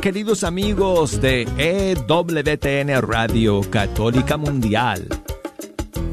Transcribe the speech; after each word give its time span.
Queridos 0.00 0.44
amigos 0.44 1.20
de 1.20 1.42
EWTN 1.56 3.00
Radio 3.00 3.60
Católica 3.70 4.36
Mundial. 4.36 5.06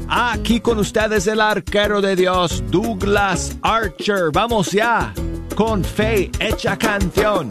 Aquí 0.08 0.60
con 0.60 0.78
ustedes 0.78 1.26
el 1.26 1.40
arquero 1.40 2.00
de 2.00 2.16
Dios, 2.16 2.62
Douglas 2.70 3.56
Archer. 3.62 4.30
Vamos 4.32 4.70
ya 4.70 5.12
con 5.54 5.84
fe 5.84 6.30
hecha 6.40 6.78
canción. 6.78 7.48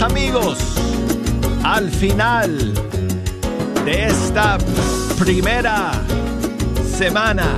Amigos 0.00 0.58
al 1.64 1.90
final 1.90 2.72
de 3.84 4.06
esta 4.06 4.56
primera 5.18 5.92
semana 6.96 7.56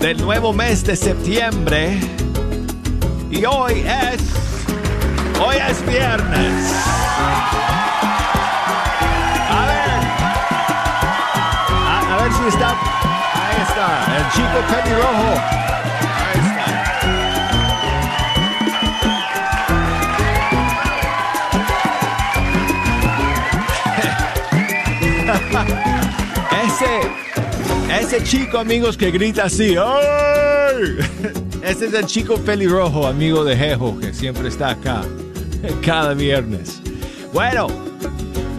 del 0.00 0.20
nuevo 0.20 0.52
mes 0.52 0.84
de 0.84 0.96
septiembre. 0.96 1.98
Y 3.30 3.44
hoy 3.46 3.84
es 3.86 4.20
hoy 5.40 5.56
es 5.56 5.86
viernes. 5.86 6.74
A 9.50 9.66
ver. 9.66 10.00
A, 11.88 12.22
ver 12.22 12.32
si 12.32 12.48
está 12.48 12.70
ahí 12.70 13.62
está 13.68 13.88
el 14.16 14.24
chico 14.32 14.58
pelirrojo 14.70 15.73
ese, 26.64 28.00
ese 28.00 28.24
chico, 28.24 28.58
amigos, 28.58 28.96
que 28.96 29.10
grita 29.10 29.44
así. 29.44 29.76
¡Ay! 29.76 30.96
Ese 31.62 31.86
es 31.86 31.94
el 31.94 32.04
chico 32.04 32.36
pelirrojo, 32.36 33.06
amigo 33.06 33.42
de 33.42 33.56
Jejo, 33.56 33.98
que 33.98 34.12
siempre 34.12 34.48
está 34.48 34.70
acá, 34.70 35.02
cada 35.84 36.12
viernes. 36.12 36.80
Bueno, 37.32 37.68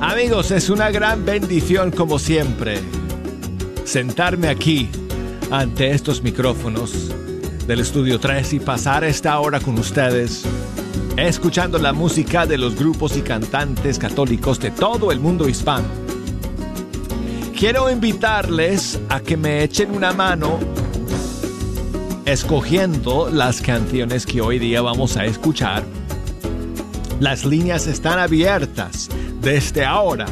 amigos, 0.02 0.50
es 0.50 0.70
una 0.70 0.90
gran 0.90 1.24
bendición, 1.24 1.92
como 1.92 2.18
siempre, 2.18 2.80
sentarme 3.84 4.48
aquí 4.48 4.90
ante 5.52 5.92
estos 5.92 6.24
micrófonos 6.24 7.12
del 7.68 7.82
estudio 7.82 8.20
3 8.20 8.54
y 8.54 8.60
pasar 8.60 9.04
esta 9.04 9.40
hora 9.40 9.60
con 9.60 9.78
ustedes 9.78 10.44
escuchando 11.18 11.78
la 11.78 11.94
música 11.94 12.46
de 12.46 12.58
los 12.58 12.76
grupos 12.76 13.16
y 13.16 13.22
cantantes 13.22 13.98
católicos 14.00 14.60
de 14.60 14.72
todo 14.72 15.12
el 15.12 15.20
mundo 15.20 15.48
hispano 15.48 16.05
quiero 17.56 17.90
invitarles 17.90 19.00
a 19.08 19.22
que 19.22 19.38
me 19.38 19.64
echen 19.64 19.92
una 19.92 20.12
mano 20.12 20.60
escogiendo 22.26 23.30
las 23.30 23.62
canciones 23.62 24.26
que 24.26 24.42
hoy 24.42 24.60
día 24.60 24.82
vamos 24.82 25.16
a 25.16 25.26
escuchar. 25.26 25.84
Las 27.22 27.46
líneas 27.46 27.88
están 27.88 28.20
abiertas 28.20 29.10
desde 29.40 29.86
ahora 29.86 30.26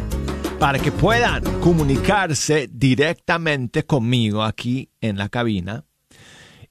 para 0.59 0.79
que 0.79 0.91
puedan 0.91 1.43
comunicarse 1.61 2.69
directamente 2.71 3.83
conmigo 3.83 4.43
aquí 4.43 4.89
en 4.99 5.17
la 5.17 5.29
cabina. 5.29 5.85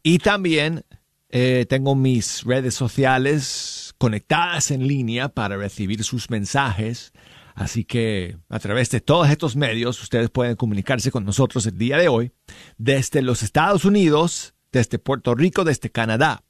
Y 0.02 0.18
también 0.18 0.84
eh, 1.30 1.64
tengo 1.66 1.94
mis 1.94 2.44
redes 2.44 2.74
sociales 2.74 3.94
conectadas 3.96 4.70
en 4.70 4.86
línea 4.86 5.30
para 5.30 5.56
recibir 5.56 6.04
sus 6.04 6.28
mensajes 6.28 7.12
Así 7.54 7.84
que 7.84 8.38
a 8.48 8.58
través 8.58 8.90
de 8.90 9.00
todos 9.00 9.28
estos 9.28 9.56
medios 9.56 10.02
ustedes 10.02 10.30
pueden 10.30 10.56
comunicarse 10.56 11.10
con 11.10 11.24
nosotros 11.24 11.66
el 11.66 11.76
día 11.76 11.98
de 11.98 12.08
hoy 12.08 12.32
desde 12.78 13.20
los 13.22 13.42
Estados 13.42 13.84
Unidos, 13.84 14.54
desde 14.70 14.98
Puerto 14.98 15.34
Rico, 15.34 15.64
desde 15.64 15.90
Canadá. 15.90 16.44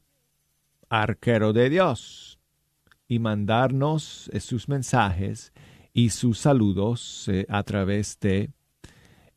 Arquero 0.88 1.52
de 1.52 1.68
Dios 1.68 2.38
y 3.06 3.18
mandarnos 3.18 4.30
eh, 4.32 4.40
sus 4.40 4.70
mensajes 4.70 5.52
y 5.92 6.08
sus 6.08 6.38
saludos 6.38 7.28
eh, 7.28 7.44
a 7.50 7.62
través 7.62 8.18
de 8.20 8.52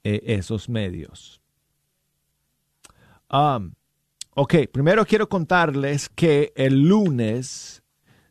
eh, 0.05 0.21
esos 0.27 0.69
medios. 0.69 1.41
Um, 3.29 3.73
ok, 4.33 4.55
primero 4.71 5.05
quiero 5.05 5.27
contarles 5.27 6.07
que 6.07 6.53
el 6.55 6.87
lunes 6.87 7.83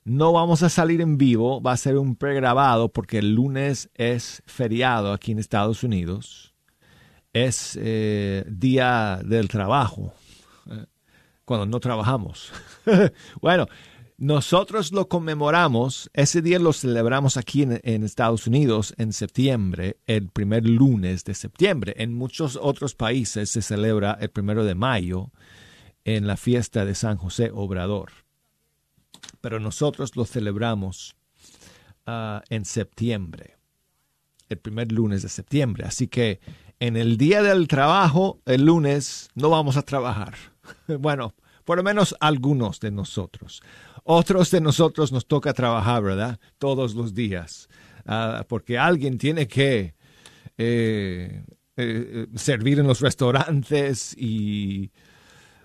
no 0.05 0.33
vamos 0.33 0.63
a 0.63 0.71
salir 0.71 1.03
en 1.03 1.19
vivo, 1.19 1.61
va 1.61 1.73
a 1.73 1.77
ser 1.77 1.99
un 1.99 2.17
pregrabado 2.17 2.91
porque 2.91 3.19
el 3.19 3.35
lunes 3.35 3.91
es 3.97 4.43
feriado 4.47 5.13
aquí 5.13 5.33
en 5.33 5.41
Estados 5.41 5.85
Unidos 5.85 6.54
es 7.35 7.77
eh, 7.81 8.45
día 8.49 9.21
del 9.23 9.49
trabajo, 9.49 10.15
eh, 10.71 10.87
cuando 11.45 11.67
no 11.67 11.81
trabajamos. 11.81 12.53
bueno, 13.43 13.67
nosotros 14.17 14.93
lo 14.93 15.09
conmemoramos, 15.09 16.09
ese 16.15 16.41
día 16.41 16.61
lo 16.61 16.73
celebramos 16.73 17.37
aquí 17.37 17.63
en, 17.63 18.05
Estados 18.05 18.47
Unidos 18.47 18.95
en 18.97 19.13
septiembre, 19.13 19.99
el 20.07 20.29
primer 20.29 20.65
lunes 20.65 21.25
de 21.25 21.35
septiembre. 21.35 21.95
En 21.99 22.15
muchos 22.15 22.57
otros 22.61 22.95
países 22.95 23.51
se 23.51 23.61
celebra 23.61 24.17
el 24.21 24.31
primero 24.31 24.65
de 24.65 24.77
mayo 24.77 25.33
en 26.05 26.29
la 26.29 26.37
fiesta 26.37 26.85
de 26.85 26.95
San 26.95 27.17
José 27.17 27.51
Obrador. 27.53 28.13
Pero 29.41 29.59
nosotros 29.59 30.15
lo 30.15 30.25
celebramos 30.25 31.17
ah, 32.07 32.43
en 32.49 32.65
septiembre, 32.65 33.57
el 34.49 34.59
primer 34.59 34.93
lunes 34.93 35.23
de 35.23 35.29
septiembre. 35.29 35.85
Así 35.85 36.07
que 36.07 36.39
en 36.81 36.97
el 36.97 37.17
día 37.17 37.43
del 37.43 37.69
trabajo, 37.69 38.41
el 38.47 38.65
lunes, 38.65 39.29
no 39.35 39.51
vamos 39.51 39.77
a 39.77 39.83
trabajar. 39.83 40.35
Bueno, 40.99 41.35
por 41.65 41.77
lo 41.77 41.83
menos 41.83 42.17
algunos 42.21 42.81
de 42.81 42.91
nosotros. 42.91 43.63
Otros 44.03 44.51
de 44.51 44.63
nosotros 44.63 45.13
nos 45.13 45.27
toca 45.27 45.53
trabajar, 45.53 46.03
¿verdad? 46.03 46.39
Todos 46.59 46.95
los 46.95 47.15
días. 47.15 47.69
Ah, 48.07 48.47
porque 48.49 48.79
alguien 48.79 49.19
tiene 49.19 49.47
que 49.47 49.95
eh, 50.57 51.45
eh, 51.77 52.27
servir 52.35 52.79
en 52.79 52.87
los 52.87 53.01
restaurantes 53.01 54.15
y 54.17 54.91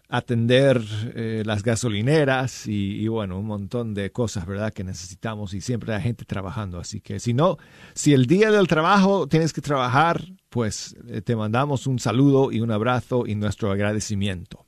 atender 0.10 0.82
eh, 1.16 1.44
las 1.46 1.62
gasolineras 1.62 2.66
y, 2.66 3.08
bueno, 3.08 3.38
un 3.40 3.46
montón 3.46 3.94
de 3.94 4.12
cosas, 4.12 4.48
¿verdad? 4.48 4.74
Que 4.74 4.84
necesitamos 4.84 5.54
y 5.54 5.62
siempre 5.62 5.94
hay 5.94 6.02
gente 6.02 6.26
trabajando. 6.26 6.80
Así 6.80 7.00
que 7.00 7.20
si 7.20 7.34
no, 7.34 7.58
si 7.94 8.14
el 8.14 8.26
día 8.26 8.50
del 8.50 8.68
trabajo 8.68 9.28
tienes 9.28 9.54
que 9.54 9.62
trabajar, 9.62 10.24
pues 10.50 10.96
eh, 11.08 11.22
te 11.22 11.36
mandamos 11.36 11.86
un 11.86 12.00
saludo 12.00 12.52
y 12.52 12.60
un 12.60 12.72
abrazo 12.72 13.28
y 13.28 13.36
nuestro 13.36 13.72
agradecimiento. 13.72 14.66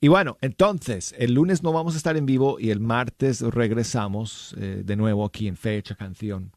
Y 0.00 0.08
bueno, 0.08 0.36
entonces, 0.40 1.14
el 1.16 1.34
lunes 1.34 1.62
no 1.62 1.72
vamos 1.72 1.94
a 1.94 1.96
estar 1.96 2.16
en 2.16 2.26
vivo 2.26 2.58
y 2.58 2.70
el 2.70 2.80
martes 2.80 3.40
regresamos 3.40 4.54
eh, 4.58 4.82
de 4.84 4.96
nuevo 4.96 5.24
aquí 5.24 5.46
en 5.46 5.56
Fecha 5.56 5.94
Canción. 5.94 6.52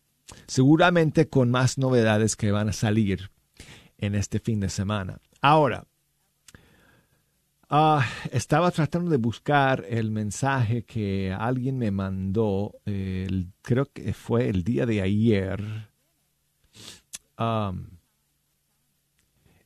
Seguramente 0.48 1.30
con 1.30 1.52
más 1.52 1.78
novedades 1.78 2.36
que 2.36 2.52
van 2.52 2.70
a 2.70 2.74
salir 2.74 3.30
en 4.00 4.16
este 4.16 4.40
fin 4.40 4.60
de 4.60 4.70
semana. 4.70 5.20
Ahora, 5.42 5.86
Ah, 7.72 8.04
estaba 8.32 8.72
tratando 8.72 9.12
de 9.12 9.18
buscar 9.18 9.86
el 9.88 10.10
mensaje 10.10 10.86
que 10.86 11.32
alguien 11.32 11.78
me 11.78 11.92
mandó, 11.92 12.74
creo 13.62 13.86
que 13.94 14.12
fue 14.14 14.50
el 14.50 14.64
día 14.64 14.88
de 14.88 15.04
ayer. 15.04 15.88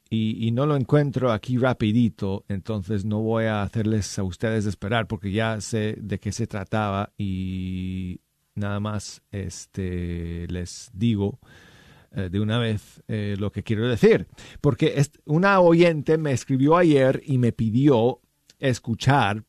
y, 0.09 0.51
no 0.51 0.65
lo 0.65 0.75
encuentro 0.75 1.31
aquí 1.31 1.57
rapidito, 1.57 2.43
entonces 2.49 3.05
no 3.05 3.21
voy 3.21 3.45
a 3.45 3.63
hacerles 3.63 4.19
a 4.19 4.23
ustedes 4.23 4.65
esperar 4.65 5.07
porque 5.07 5.31
ya 5.31 5.61
sé 5.61 5.95
de 5.97 6.19
qué 6.19 6.33
se 6.33 6.45
trataba 6.45 7.13
y 7.17 8.19
nada 8.53 8.81
más 8.81 9.21
este, 9.31 10.45
les 10.49 10.91
digo 10.93 11.39
eh, 12.15 12.29
de 12.29 12.39
una 12.39 12.59
vez 12.59 13.01
eh, 13.07 13.35
lo 13.39 13.51
que 13.51 13.63
quiero 13.63 13.87
decir. 13.87 14.27
Porque 14.61 15.03
una 15.25 15.59
oyente 15.59 16.17
me 16.19 16.31
escribió 16.31 16.77
ayer 16.77 17.21
y 17.25 17.39
me 17.39 17.51
pidió 17.51 18.21
escuchar 18.59 19.43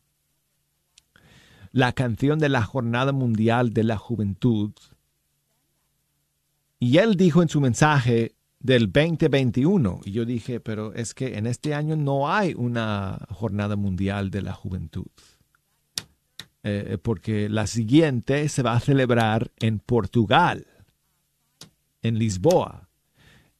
la 1.71 1.93
canción 1.93 2.39
de 2.39 2.49
la 2.49 2.63
Jornada 2.63 3.11
Mundial 3.11 3.71
de 3.71 3.83
la 3.83 3.97
Juventud. 3.97 4.71
Y 6.79 6.97
él 6.97 7.15
dijo 7.15 7.43
en 7.43 7.49
su 7.49 7.61
mensaje 7.61 8.35
del 8.59 8.91
2021, 8.91 10.01
y 10.03 10.11
yo 10.11 10.25
dije, 10.25 10.59
pero 10.59 10.93
es 10.95 11.13
que 11.13 11.37
en 11.37 11.45
este 11.45 11.75
año 11.75 11.95
no 11.95 12.31
hay 12.31 12.55
una 12.55 13.27
Jornada 13.29 13.75
Mundial 13.75 14.31
de 14.31 14.41
la 14.41 14.53
Juventud. 14.53 15.05
Eh, 16.63 16.97
porque 16.99 17.47
la 17.47 17.67
siguiente 17.67 18.49
se 18.49 18.63
va 18.63 18.73
a 18.73 18.79
celebrar 18.79 19.51
en 19.59 19.77
Portugal 19.77 20.65
en 22.07 22.19
Lisboa 22.19 22.85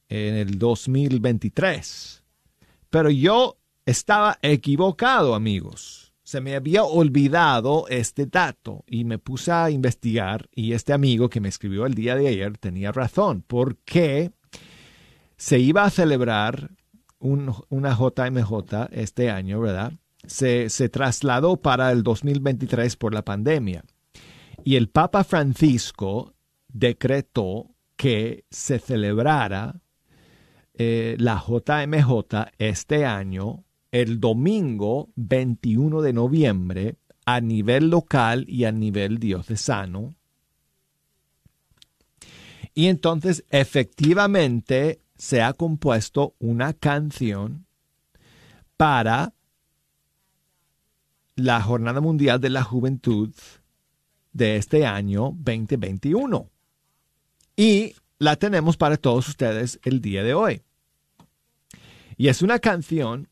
en 0.08 0.34
el 0.34 0.58
2023. 0.58 2.22
Pero 2.90 3.10
yo 3.10 3.56
estaba 3.84 4.38
equivocado, 4.42 5.34
amigos. 5.34 6.12
Se 6.22 6.40
me 6.40 6.56
había 6.56 6.82
olvidado 6.82 7.86
este 7.88 8.26
dato 8.26 8.84
y 8.86 9.04
me 9.04 9.18
puse 9.18 9.52
a 9.52 9.70
investigar 9.70 10.48
y 10.52 10.72
este 10.72 10.92
amigo 10.92 11.28
que 11.28 11.40
me 11.40 11.48
escribió 11.48 11.86
el 11.86 11.94
día 11.94 12.16
de 12.16 12.28
ayer 12.28 12.58
tenía 12.58 12.90
razón, 12.90 13.44
porque 13.46 14.32
se 15.36 15.58
iba 15.60 15.84
a 15.84 15.90
celebrar 15.90 16.70
una 17.18 17.96
JMJ 17.96 18.88
este 18.90 19.30
año, 19.30 19.60
¿verdad? 19.60 19.92
Se, 20.26 20.68
se 20.68 20.88
trasladó 20.88 21.58
para 21.58 21.92
el 21.92 22.02
2023 22.02 22.96
por 22.96 23.14
la 23.14 23.24
pandemia. 23.24 23.84
Y 24.64 24.74
el 24.74 24.88
Papa 24.88 25.22
Francisco 25.22 26.34
decretó 26.68 27.75
que 27.96 28.44
se 28.50 28.78
celebrara 28.78 29.80
eh, 30.74 31.16
la 31.18 31.42
JMJ 31.42 32.52
este 32.58 33.06
año 33.06 33.64
el 33.90 34.20
domingo 34.20 35.08
21 35.16 36.02
de 36.02 36.12
noviembre 36.12 36.96
a 37.24 37.40
nivel 37.40 37.88
local 37.88 38.44
y 38.46 38.64
a 38.64 38.72
nivel 38.72 39.18
diocesano. 39.18 40.14
Y 42.74 42.88
entonces 42.88 43.44
efectivamente 43.50 45.00
se 45.16 45.40
ha 45.42 45.54
compuesto 45.54 46.34
una 46.38 46.74
canción 46.74 47.66
para 48.76 49.32
la 51.36 51.62
Jornada 51.62 52.02
Mundial 52.02 52.38
de 52.38 52.50
la 52.50 52.62
Juventud 52.62 53.32
de 54.32 54.56
este 54.56 54.84
año 54.84 55.32
2021 55.38 56.50
y 57.56 57.94
la 58.18 58.36
tenemos 58.36 58.76
para 58.76 58.96
todos 58.96 59.28
ustedes 59.28 59.80
el 59.84 60.00
día 60.00 60.22
de 60.22 60.34
hoy. 60.34 60.62
Y 62.16 62.28
es 62.28 62.42
una 62.42 62.58
canción 62.58 63.28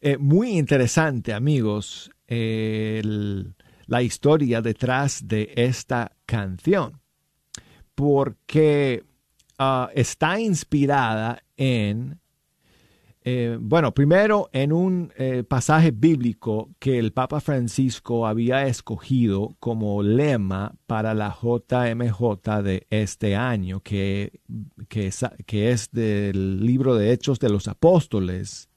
eh, 0.00 0.16
muy 0.16 0.58
interesante, 0.58 1.32
amigos, 1.32 2.10
la 2.28 4.02
historia 4.02 4.60
detrás 4.60 5.26
de 5.26 5.50
esta 5.56 6.12
canción, 6.26 7.00
porque 7.94 9.02
ah, 9.58 9.90
está 9.94 10.38
inspirada 10.38 11.42
en 11.56 12.20
eh, 13.30 13.58
bueno, 13.60 13.92
primero 13.92 14.48
en 14.54 14.72
un 14.72 15.12
eh, 15.18 15.44
pasaje 15.46 15.90
bíblico 15.90 16.70
que 16.78 16.98
el 16.98 17.12
Papa 17.12 17.40
Francisco 17.40 18.26
había 18.26 18.66
escogido 18.66 19.54
como 19.60 20.02
lema 20.02 20.76
para 20.86 21.12
la 21.12 21.36
JMJ 21.38 22.62
de 22.62 22.86
este 22.88 23.36
año, 23.36 23.80
que, 23.80 24.40
que, 24.88 25.12
que 25.44 25.70
es 25.72 25.90
del 25.92 26.64
libro 26.64 26.94
de 26.94 27.12
Hechos 27.12 27.38
de 27.38 27.50
los 27.50 27.68
Apóstoles, 27.68 28.67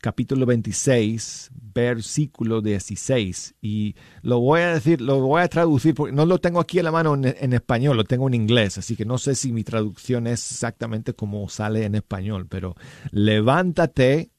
capítulo 0.00 0.46
26, 0.46 1.50
versículo 1.52 2.60
16. 2.60 3.54
Y 3.60 3.94
lo 4.22 4.40
voy 4.40 4.62
a 4.62 4.74
decir, 4.74 5.00
lo 5.00 5.20
voy 5.20 5.42
a 5.42 5.48
traducir 5.48 5.94
porque 5.94 6.14
no 6.14 6.26
lo 6.26 6.40
tengo 6.40 6.60
aquí 6.60 6.78
en 6.78 6.84
la 6.84 6.92
mano 6.92 7.14
en, 7.14 7.52
español, 7.52 7.96
lo 7.96 8.04
tengo 8.04 8.28
en 8.28 8.34
inglés, 8.34 8.78
así 8.78 8.96
que 8.96 9.04
no 9.04 9.18
sé 9.18 9.34
si 9.34 9.52
mi 9.52 9.62
traducción 9.62 10.26
es 10.26 10.50
exactamente 10.50 11.14
como 11.14 11.48
sale 11.48 11.84
en 11.84 11.94
español, 11.94 12.46
pero 12.48 12.74
levántate 13.10 14.30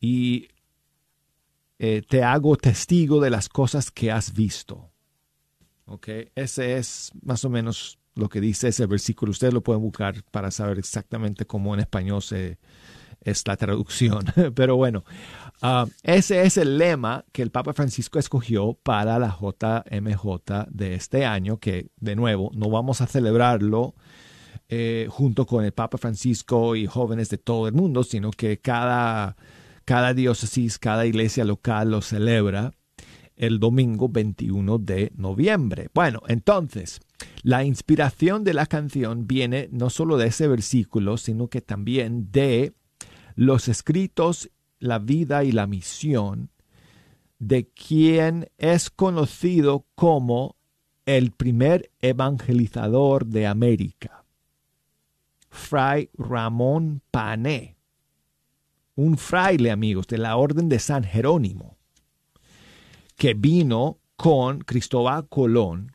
y 0.00 0.48
eh, 1.78 2.02
te 2.08 2.22
hago 2.22 2.56
testigo 2.56 3.20
de 3.20 3.30
las 3.30 3.48
cosas 3.48 3.90
que 3.90 4.10
has 4.10 4.34
visto. 4.34 4.90
¿Ok? 5.86 6.08
Ese 6.34 6.76
es 6.76 7.12
más 7.22 7.44
o 7.44 7.50
menos 7.50 7.98
lo 8.14 8.28
que 8.28 8.40
dice 8.40 8.68
ese 8.68 8.84
versículo. 8.86 9.30
Ustedes 9.30 9.54
lo 9.54 9.62
pueden 9.62 9.80
buscar 9.80 10.22
para 10.30 10.50
saber 10.50 10.78
exactamente 10.78 11.46
cómo 11.46 11.72
en 11.72 11.80
español 11.80 12.20
se, 12.20 12.58
es 13.20 13.46
la 13.46 13.56
traducción. 13.56 14.24
Pero 14.54 14.76
bueno, 14.76 15.04
ah, 15.62 15.86
ese 16.02 16.42
es 16.42 16.56
el 16.56 16.78
lema 16.78 17.24
que 17.32 17.42
el 17.42 17.50
Papa 17.50 17.72
Francisco 17.72 18.18
escogió 18.18 18.74
para 18.74 19.18
la 19.18 19.36
JMJ 19.38 20.66
de 20.70 20.94
este 20.94 21.24
año, 21.24 21.58
que 21.58 21.88
de 21.96 22.16
nuevo 22.16 22.50
no 22.54 22.70
vamos 22.70 23.00
a 23.00 23.06
celebrarlo 23.06 23.94
eh, 24.68 25.06
junto 25.10 25.46
con 25.46 25.64
el 25.64 25.72
Papa 25.72 25.96
Francisco 25.98 26.76
y 26.76 26.86
jóvenes 26.86 27.30
de 27.30 27.38
todo 27.38 27.68
el 27.68 27.74
mundo, 27.74 28.04
sino 28.04 28.30
que 28.30 28.58
cada, 28.58 29.36
cada 29.84 30.12
diócesis, 30.12 30.78
cada 30.78 31.06
iglesia 31.06 31.44
local 31.44 31.90
lo 31.90 32.02
celebra 32.02 32.72
el 33.38 33.60
domingo 33.60 34.08
21 34.08 34.78
de 34.78 35.12
noviembre. 35.16 35.88
Bueno, 35.94 36.20
entonces, 36.28 37.00
la 37.42 37.64
inspiración 37.64 38.44
de 38.44 38.52
la 38.52 38.66
canción 38.66 39.26
viene 39.26 39.68
no 39.72 39.90
solo 39.90 40.18
de 40.18 40.26
ese 40.26 40.48
versículo, 40.48 41.16
sino 41.16 41.48
que 41.48 41.60
también 41.60 42.30
de 42.30 42.74
los 43.38 43.68
escritos, 43.68 44.50
la 44.80 44.98
vida 44.98 45.44
y 45.44 45.52
la 45.52 45.68
misión 45.68 46.50
de 47.38 47.68
quien 47.68 48.50
es 48.58 48.90
conocido 48.90 49.86
como 49.94 50.56
el 51.06 51.30
primer 51.30 51.92
evangelizador 52.00 53.26
de 53.26 53.46
América, 53.46 54.24
Fray 55.50 56.10
Ramón 56.14 57.00
Pané, 57.12 57.76
un 58.96 59.16
fraile, 59.16 59.70
amigos, 59.70 60.08
de 60.08 60.18
la 60.18 60.36
Orden 60.36 60.68
de 60.68 60.80
San 60.80 61.04
Jerónimo, 61.04 61.76
que 63.14 63.34
vino 63.34 64.00
con 64.16 64.58
Cristóbal 64.62 65.28
Colón 65.28 65.92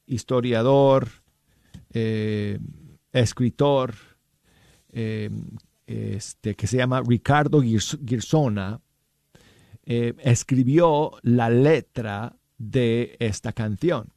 historiador, 0.05 1.07
escritor, 3.11 3.95
este, 5.87 6.55
que 6.55 6.67
se 6.67 6.77
llama 6.77 7.01
Ricardo 7.05 7.61
Girsona, 7.61 8.81
eh, 9.85 10.15
escribió 10.19 11.11
la 11.21 11.49
letra 11.49 12.35
de 12.57 13.15
esta 13.19 13.53
canción. 13.53 14.11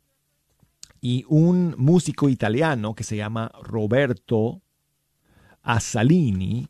Y 1.00 1.24
un 1.28 1.74
músico 1.78 2.28
italiano 2.28 2.94
que 2.94 3.04
se 3.04 3.16
llama 3.16 3.52
Roberto 3.62 4.62
Assalini 5.62 6.68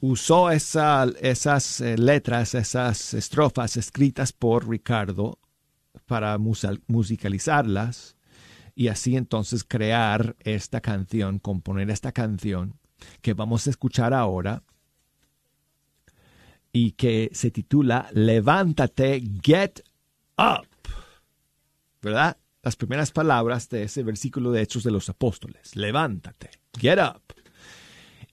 usó 0.00 0.50
esas 0.50 1.80
eh, 1.80 1.96
letras, 1.96 2.54
esas 2.54 3.14
estrofas 3.14 3.76
escritas 3.76 4.32
por 4.32 4.68
Ricardo 4.68 5.38
para 6.06 6.36
musicalizarlas 6.38 8.16
y 8.74 8.88
así 8.88 9.16
entonces 9.16 9.62
crear 9.62 10.34
esta 10.40 10.80
canción, 10.80 11.38
componer 11.38 11.90
esta 11.90 12.10
canción 12.10 12.81
que 13.20 13.34
vamos 13.34 13.66
a 13.66 13.70
escuchar 13.70 14.14
ahora 14.14 14.62
y 16.72 16.92
que 16.92 17.30
se 17.32 17.50
titula 17.50 18.08
Levántate, 18.12 19.22
Get 19.42 19.80
Up. 20.38 20.66
¿verdad? 22.02 22.36
Las 22.62 22.76
primeras 22.76 23.12
palabras 23.12 23.68
de 23.68 23.84
ese 23.84 24.02
versículo 24.02 24.50
de 24.50 24.62
Hechos 24.62 24.82
de 24.82 24.90
los 24.90 25.08
Apóstoles. 25.08 25.74
Levántate, 25.76 26.50
get 26.78 26.98
up. 26.98 27.22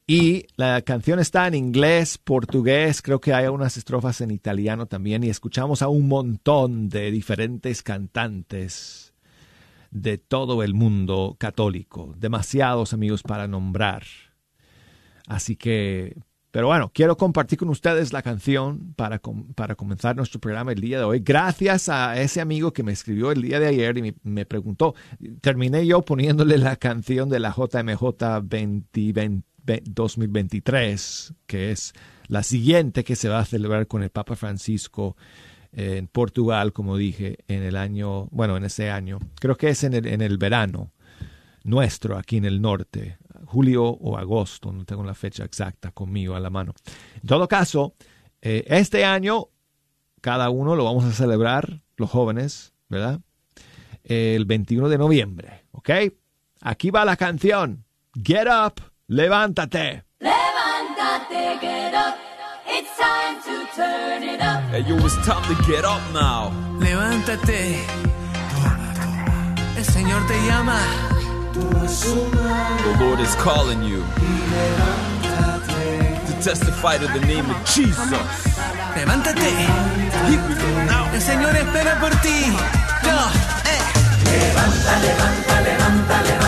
Y 0.05 0.47
la 0.55 0.81
canción 0.81 1.19
está 1.19 1.47
en 1.47 1.53
inglés, 1.53 2.17
portugués, 2.17 3.03
creo 3.03 3.21
que 3.21 3.33
hay 3.33 3.45
unas 3.45 3.77
estrofas 3.77 4.21
en 4.21 4.31
italiano 4.31 4.87
también 4.87 5.23
y 5.23 5.29
escuchamos 5.29 5.83
a 5.83 5.87
un 5.87 6.07
montón 6.07 6.89
de 6.89 7.11
diferentes 7.11 7.83
cantantes 7.83 9.13
de 9.91 10.17
todo 10.17 10.63
el 10.63 10.73
mundo 10.73 11.35
católico, 11.39 12.15
demasiados 12.17 12.93
amigos 12.93 13.21
para 13.21 13.47
nombrar. 13.47 14.03
Así 15.29 15.55
que, 15.55 16.17
pero 16.49 16.67
bueno, 16.67 16.91
quiero 16.91 17.15
compartir 17.15 17.59
con 17.59 17.69
ustedes 17.69 18.11
la 18.11 18.23
canción 18.23 18.95
para, 18.95 19.21
para 19.55 19.75
comenzar 19.75 20.15
nuestro 20.15 20.39
programa 20.39 20.71
el 20.71 20.81
día 20.81 20.97
de 20.97 21.03
hoy. 21.03 21.19
Gracias 21.19 21.87
a 21.87 22.19
ese 22.19 22.41
amigo 22.41 22.73
que 22.73 22.81
me 22.81 22.91
escribió 22.91 23.31
el 23.31 23.43
día 23.43 23.59
de 23.59 23.67
ayer 23.67 23.97
y 23.99 24.15
me, 24.23 24.45
preguntó, 24.47 24.95
terminé 25.39 25.85
yo 25.85 26.01
poniéndole 26.01 26.57
la 26.57 26.75
canción 26.77 27.29
de 27.29 27.39
la 27.39 27.55
JMJ 27.55 28.01
2020 28.43 29.47
2023, 29.85 31.35
que 31.45 31.71
es 31.71 31.93
la 32.27 32.41
siguiente 32.41 33.03
que 33.03 33.15
se 33.15 33.29
va 33.29 33.37
a 33.37 33.45
celebrar 33.45 33.85
con 33.85 34.01
el 34.01 34.09
Papa 34.09 34.35
Francisco 34.35 35.15
en 35.71 36.07
Portugal, 36.07 36.73
como 36.73 36.97
dije, 36.97 37.37
en 37.47 37.61
el 37.61 37.75
año, 37.75 38.25
bueno, 38.31 38.57
en 38.57 38.63
ese 38.63 38.89
año, 38.89 39.19
creo 39.39 39.57
que 39.57 39.69
es 39.69 39.83
en 39.83 39.93
el, 39.93 40.07
en 40.07 40.21
el 40.21 40.39
verano 40.39 40.91
nuestro 41.63 42.17
aquí 42.17 42.37
en 42.37 42.45
el 42.45 42.61
norte, 42.61 43.19
julio 43.45 43.85
o 43.85 44.17
agosto, 44.17 44.71
no 44.71 44.85
tengo 44.85 45.03
la 45.03 45.13
fecha 45.13 45.43
exacta 45.43 45.91
conmigo 45.91 46.35
a 46.35 46.39
la 46.39 46.49
mano. 46.49 46.73
En 47.21 47.27
todo 47.27 47.47
caso, 47.47 47.95
eh, 48.41 48.65
este 48.67 49.05
año 49.05 49.49
cada 50.21 50.49
uno 50.49 50.75
lo 50.75 50.83
vamos 50.83 51.05
a 51.05 51.11
celebrar, 51.11 51.81
los 51.97 52.09
jóvenes, 52.09 52.73
¿verdad? 52.89 53.21
El 54.03 54.45
21 54.45 54.89
de 54.89 54.97
noviembre, 54.97 55.65
¿ok? 55.71 55.89
Aquí 56.61 56.91
va 56.91 57.05
la 57.05 57.15
canción, 57.15 57.85
Get 58.15 58.47
Up. 58.47 58.81
Levántate. 59.11 60.03
Levántate, 60.19 61.59
get 61.59 61.95
up. 61.95 62.15
It's 62.67 62.95
time 62.95 63.41
to 63.41 63.65
turn 63.75 64.23
it 64.23 64.39
up. 64.39 64.61
Hey, 64.69 64.83
yo, 64.87 64.97
it's 64.97 65.15
time 65.25 65.41
to 65.47 65.55
get 65.65 65.83
up 65.83 65.99
now. 66.13 66.51
Levántate. 66.79 67.79
El 69.75 69.83
Señor 69.83 70.27
te 70.27 70.35
llama. 70.45 71.08
The 71.53 72.97
Lord 72.99 73.19
is 73.19 73.33
calling 73.35 73.81
you 73.81 74.03
to 76.27 76.33
testify 76.43 76.97
to 76.97 77.07
the 77.07 77.21
name 77.25 77.49
of 77.49 77.57
Jesus. 77.65 77.97
Levántate. 78.93 79.49
Here 80.29 80.41
we 80.47 80.53
go 80.53 80.69
now. 80.85 81.09
El 81.11 81.21
Señor 81.21 81.55
espera 81.55 81.99
por 81.99 82.11
ti. 82.21 82.45
Yo, 83.03 83.17
eh. 83.65 83.81
Levanta, 84.25 84.99
levanta, 84.99 85.61
levanta, 85.61 86.21
levántate. 86.21 86.38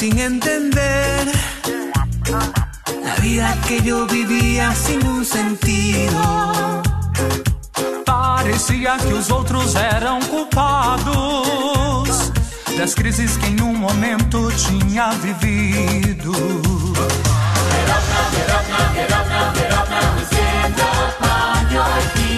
Sin 0.00 0.18
entender 0.18 1.30
la 3.04 3.14
vida 3.16 3.54
que 3.68 3.82
yo 3.82 4.06
vivía 4.06 4.74
sin 4.74 5.06
un 5.06 5.26
sentido. 5.26 6.82
Parecia 8.06 8.96
que 8.96 9.12
os 9.12 9.30
outros 9.30 9.74
eram 9.74 10.20
culpados 10.20 12.08
das 12.78 12.94
crises 12.94 13.36
que 13.36 13.48
em 13.48 13.60
um 13.60 13.76
momento 13.76 14.50
tinha 14.52 15.10
vivido. 15.26 16.32
Get 16.32 17.90
up 17.90 18.02
now, 18.08 18.30
get 18.32 18.48
up 18.56 18.64
now, 18.70 18.94
get 18.94 19.12
up 19.12 19.28
now, 19.28 19.52
get 19.52 19.70
up 19.70 19.90
now, 19.90 20.16
stand 20.30 20.80
up 20.80 21.20
on 21.20 22.29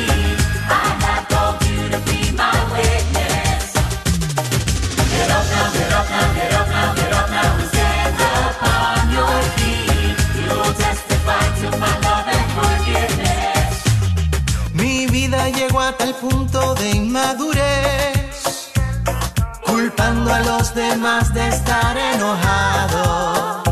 los 20.73 20.75
demás 20.75 21.33
de 21.33 21.49
estar 21.49 21.97
enojado. 21.97 23.63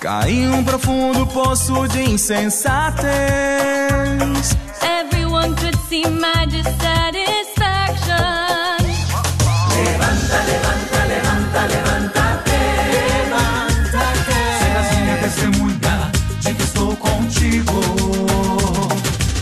Caí 0.00 0.44
em 0.44 0.50
um 0.50 0.64
profundo 0.64 1.26
poço 1.26 1.86
de 1.88 2.10
insensatez. 2.10 3.06
Everyone 4.82 5.54
could 5.56 5.76
see 5.88 6.04
my 6.08 6.46
dissatisfaction. 6.46 8.16
Levanta, 9.74 10.38
levanta, 10.50 11.04
levanta, 11.08 11.66
levántate. 11.66 12.58
Levántate. 12.92 14.38
Serás 14.60 14.90
minha 14.98 15.16
testemunha 15.18 16.10
de 16.40 16.54
que 16.54 16.62
estou 16.62 16.96
contigo. 16.96 17.80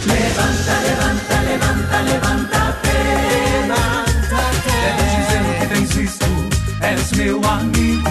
Levanta, 0.07 0.75
levanta, 0.83 1.41
levanta, 1.43 2.03
levántate. 2.03 2.54
Meu 7.25 7.41
amigo. 7.43 8.11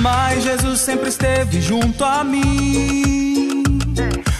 Mas 0.00 0.44
Jesus 0.44 0.80
sempre 0.80 1.08
esteve 1.08 1.60
junto 1.60 2.04
a 2.04 2.22
mim 2.22 3.64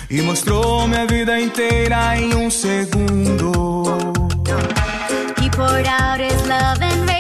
e 0.08 0.22
mostrou 0.22 0.86
minha 0.86 1.06
vida 1.06 1.40
inteira 1.40 2.16
em 2.16 2.34
um 2.36 2.48
segundo. 2.50 3.52
He 5.40 5.50
poured 5.50 5.88
out 5.88 6.20
his 6.20 6.40
love 6.46 6.80
and 6.82 7.11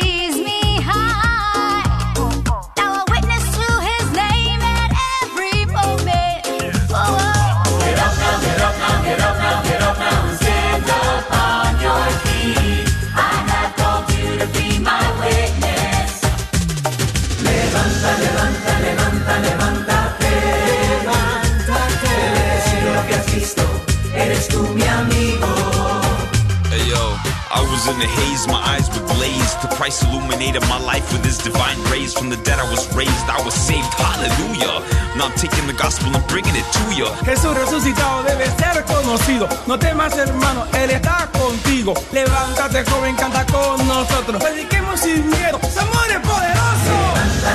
was 27.86 27.94
in 27.94 28.00
the 28.00 28.06
haze, 28.06 28.46
my 28.46 28.60
eyes 28.74 28.88
were 28.90 29.06
glazed. 29.14 29.62
The 29.62 29.68
Christ 29.74 30.04
illuminated 30.04 30.62
my 30.68 30.78
life 30.78 31.10
with 31.12 31.24
his 31.24 31.38
divine 31.38 31.78
rays. 31.90 32.14
From 32.14 32.28
the 32.28 32.36
dead 32.36 32.58
I 32.58 32.68
was 32.70 32.86
raised, 32.94 33.26
I 33.28 33.40
was 33.44 33.54
saved, 33.54 33.92
hallelujah. 33.94 34.82
Now 35.16 35.26
I'm 35.26 35.36
taking 35.36 35.66
the 35.66 35.72
gospel 35.72 36.14
and 36.14 36.24
bringing 36.28 36.54
it 36.54 36.66
to 36.78 36.84
you. 36.94 37.06
Jesús 37.24 37.54
resucitado 37.54 38.22
debe 38.24 38.46
ser 38.58 38.84
conocido. 38.84 39.48
No 39.66 39.78
temas, 39.78 40.16
hermano, 40.16 40.66
Él 40.72 40.90
está 40.90 41.28
contigo. 41.32 41.94
Levántate, 42.12 42.84
joven, 42.84 43.16
canta 43.16 43.44
con 43.46 43.86
nosotros. 43.86 44.42
Prediquemos 44.42 45.00
sin 45.00 45.28
miedo. 45.28 45.58
Su 45.72 45.80
amor 45.80 46.08
es 46.10 46.20
poderoso. 46.20 46.94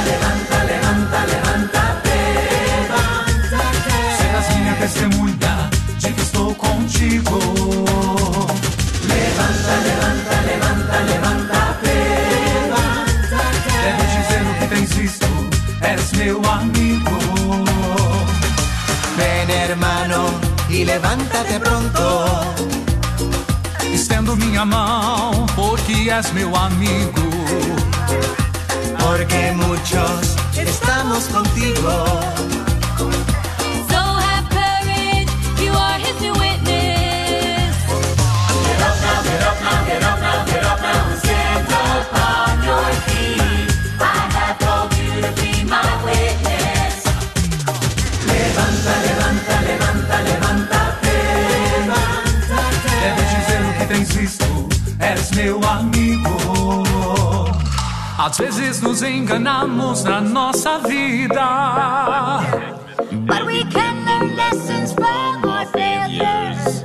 Levanta, 0.06 0.64
levanta, 0.66 1.26
levántate. 1.26 2.16
Serás 4.18 4.58
minha 4.58 4.76
meu 16.18 16.42
amigo. 16.50 17.18
Ven 19.18 19.50
hermano 19.50 20.26
y 20.70 20.84
levántate 20.84 21.60
pronto. 21.60 22.26
Estendo 23.94 24.36
minha 24.36 24.66
mão, 24.66 25.46
porque 25.56 26.10
és 26.10 26.32
meu 26.34 26.56
amigo. 26.56 27.22
Porque 29.00 29.52
muchos 29.56 30.36
estamos 30.54 31.26
contigo. 31.28 32.57
Às 58.28 58.40
vezes 58.40 58.82
nos 58.82 59.02
enganamos 59.04 60.04
na 60.04 60.20
nossa 60.20 60.80
vida. 60.80 62.42
But 63.26 63.46
we 63.46 63.64
can 63.72 64.04
learn 64.04 64.36
lessons 64.36 64.92
from 64.92 65.46
our 65.46 65.66
failures. 65.68 66.84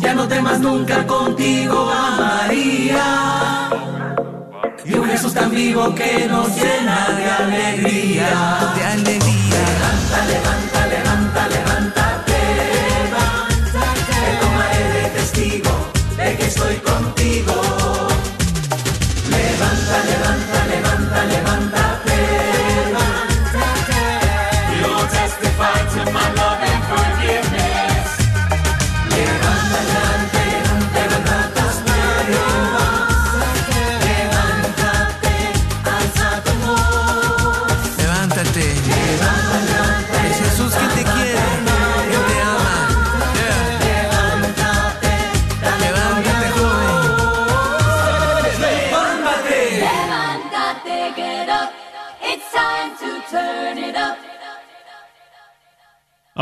Ya 0.00 0.12
no 0.14 0.28
temas 0.28 0.60
nunca 0.60 1.06
contigo 1.06 1.88
a 1.90 2.10
María. 2.20 3.70
Y 4.84 4.92
un 4.92 5.06
Jesús 5.06 5.32
tan 5.32 5.50
vivo 5.50 5.94
que 5.94 6.28
nos 6.28 6.48
llena 6.56 7.08
de 7.16 7.30
alegría. 7.30 8.28
De 8.76 8.84
alegría. 8.84 9.62
Levanta, 9.64 10.26
levanta, 10.26 10.86
levanta, 10.88 11.11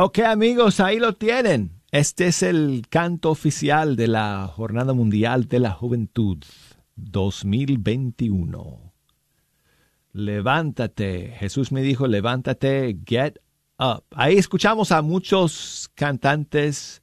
Ok 0.02 0.20
amigos, 0.20 0.80
ahí 0.80 0.98
lo 0.98 1.12
tienen. 1.12 1.72
Este 1.90 2.28
es 2.28 2.42
el 2.42 2.84
canto 2.88 3.28
oficial 3.30 3.96
de 3.96 4.08
la 4.08 4.46
Jornada 4.46 4.94
Mundial 4.94 5.46
de 5.46 5.60
la 5.60 5.72
Juventud 5.72 6.38
2021. 6.96 8.94
Levántate. 10.14 11.34
Jesús 11.38 11.70
me 11.70 11.82
dijo, 11.82 12.06
levántate, 12.06 12.96
get 13.04 13.40
up. 13.78 14.04
Ahí 14.12 14.38
escuchamos 14.38 14.90
a 14.90 15.02
muchos 15.02 15.90
cantantes 15.94 17.02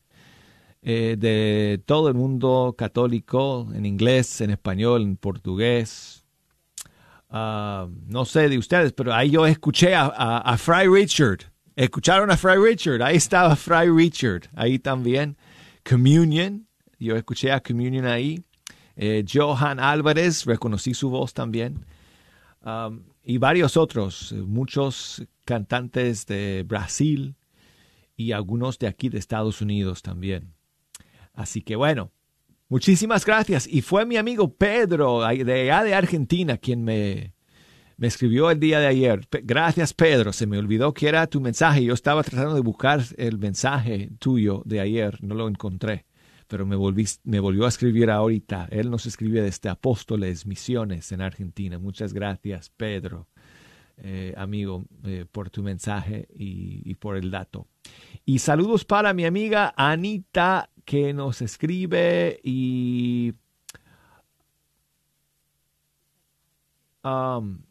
eh, 0.81 1.17
de 1.19 1.79
todo 1.85 2.07
el 2.07 2.15
mundo 2.15 2.73
católico, 2.75 3.67
en 3.75 3.85
inglés, 3.85 4.41
en 4.41 4.49
español, 4.49 5.03
en 5.03 5.17
portugués. 5.17 6.25
Ah, 7.29 7.87
no 8.07 8.25
sé 8.25 8.49
de 8.49 8.57
ustedes, 8.57 8.91
pero 8.91 9.13
ahí 9.13 9.29
yo 9.29 9.45
escuché 9.45 9.93
a, 9.93 10.05
a- 10.07 10.39
a 10.39 10.57
Fry 10.57 10.87
Richard. 10.91 11.51
¿Escucharon 11.77 12.31
a 12.31 12.37
Fry 12.37 12.55
Richard? 12.57 13.03
Ahí 13.03 13.17
estaba 13.17 13.55
Fry 13.55 13.87
Richard. 13.87 14.49
Ahí 14.55 14.79
también. 14.79 15.37
Communion. 15.87 16.67
Yo 16.97 17.15
escuché 17.15 17.51
a 17.51 17.61
Communion 17.61 18.07
ahí. 18.07 18.43
Eh, 18.95 19.23
Johan 19.31 19.79
Álvarez, 19.79 20.45
reconocí 20.45 20.95
su 20.95 21.11
voz 21.11 21.35
también. 21.35 21.85
Um, 22.65 23.03
y 23.23 23.37
varios 23.37 23.77
otros, 23.77 24.31
eh, 24.31 24.37
muchos 24.37 25.23
cantantes 25.45 26.25
de 26.25 26.63
Brasil 26.63 27.35
y 28.15 28.31
algunos 28.31 28.79
de 28.79 28.87
aquí 28.87 29.09
de 29.09 29.19
Estados 29.19 29.61
Unidos 29.61 30.01
también. 30.01 30.55
Así 31.33 31.61
que 31.61 31.75
bueno, 31.75 32.11
muchísimas 32.69 33.23
gracias. 33.23 33.67
Y 33.67 33.83
fue 33.83 34.03
mi 34.07 34.17
amigo 34.17 34.51
Pedro 34.55 35.19
de 35.19 35.71
allá 35.71 35.83
de 35.83 35.93
Argentina 35.93 36.57
quien 36.57 36.83
me, 36.83 37.35
me 37.97 38.07
escribió 38.07 38.49
el 38.51 38.59
día 38.59 38.79
de 38.79 38.87
ayer. 38.87 39.27
Gracias 39.43 39.93
Pedro, 39.93 40.31
se 40.31 40.47
me 40.47 40.57
olvidó 40.57 40.93
que 40.93 41.07
era 41.07 41.27
tu 41.27 41.41
mensaje. 41.41 41.83
Yo 41.83 41.93
estaba 41.93 42.23
tratando 42.23 42.53
de 42.53 42.61
buscar 42.61 43.01
el 43.17 43.37
mensaje 43.37 44.11
tuyo 44.19 44.61
de 44.65 44.79
ayer, 44.79 45.21
no 45.23 45.35
lo 45.35 45.47
encontré, 45.47 46.05
pero 46.47 46.65
me, 46.65 46.75
volví, 46.75 47.05
volvió 47.23 47.65
a 47.65 47.69
escribir 47.69 48.11
ahorita. 48.11 48.67
Él 48.71 48.89
nos 48.89 49.05
escribe 49.07 49.41
desde 49.41 49.69
Apóstoles 49.69 50.45
Misiones 50.45 51.11
en 51.11 51.21
Argentina. 51.21 51.79
Muchas 51.79 52.13
gracias 52.13 52.69
Pedro, 52.69 53.27
eh, 53.97 54.33
amigo, 54.37 54.85
eh, 55.03 55.25
por 55.29 55.49
tu 55.49 55.63
mensaje 55.63 56.27
y, 56.35 56.81
y 56.85 56.95
por 56.95 57.17
el 57.17 57.31
dato. 57.31 57.67
Y 58.25 58.39
saludos 58.39 58.85
para 58.85 59.13
mi 59.13 59.25
amiga 59.25 59.73
Anita 59.75 60.69
que 60.85 61.13
nos 61.13 61.41
escribe 61.41 62.39
y... 62.43 63.33
um, 67.03 67.66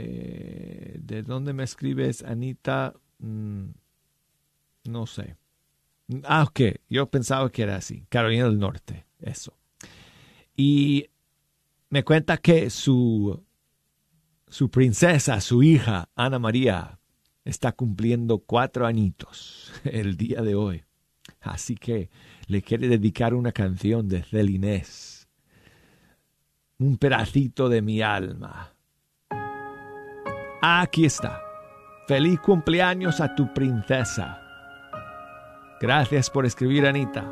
eh, 0.00 0.98
¿De 1.00 1.22
dónde 1.22 1.52
me 1.52 1.64
escribes, 1.64 2.22
Anita? 2.22 2.94
Mm, 3.18 3.70
no 4.84 5.06
sé. 5.06 5.36
Ah, 6.24 6.44
ok. 6.44 6.60
Yo 6.88 7.06
pensaba 7.06 7.50
que 7.50 7.62
era 7.62 7.76
así. 7.76 8.06
Carolina 8.08 8.44
del 8.44 8.58
Norte. 8.58 9.06
Eso. 9.20 9.56
Y 10.56 11.08
me 11.90 12.04
cuenta 12.04 12.36
que 12.38 12.70
su, 12.70 13.44
su 14.48 14.70
princesa, 14.70 15.40
su 15.40 15.62
hija, 15.62 16.08
Ana 16.14 16.38
María, 16.38 16.98
está 17.44 17.72
cumpliendo 17.72 18.38
cuatro 18.38 18.86
añitos 18.86 19.72
el 19.84 20.16
día 20.16 20.42
de 20.42 20.54
hoy. 20.54 20.84
Así 21.40 21.76
que 21.76 22.10
le 22.46 22.62
quiere 22.62 22.88
dedicar 22.88 23.34
una 23.34 23.52
canción 23.52 24.08
de 24.08 24.22
Celinés. 24.22 25.28
Un 26.78 26.96
pedacito 26.96 27.68
de 27.68 27.82
mi 27.82 28.02
alma. 28.02 28.74
Aquí 30.60 31.04
está. 31.04 31.40
Feliz 32.08 32.40
cumpleaños 32.40 33.20
a 33.20 33.34
tu 33.34 33.52
princesa. 33.54 34.40
Gracias 35.80 36.28
por 36.28 36.46
escribir, 36.46 36.84
Anita. 36.84 37.24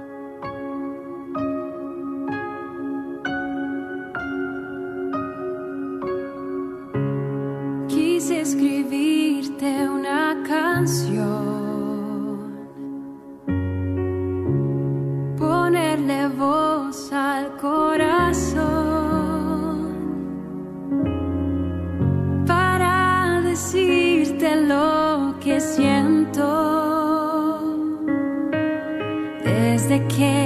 Quise 7.88 8.42
escribirte 8.42 9.88
una 9.88 10.42
canción, 10.46 11.48
ponerle 15.36 16.28
voz 16.28 17.12
al 17.12 17.56
corazón 17.56 18.75
desde 29.96 30.08
que 30.08 30.45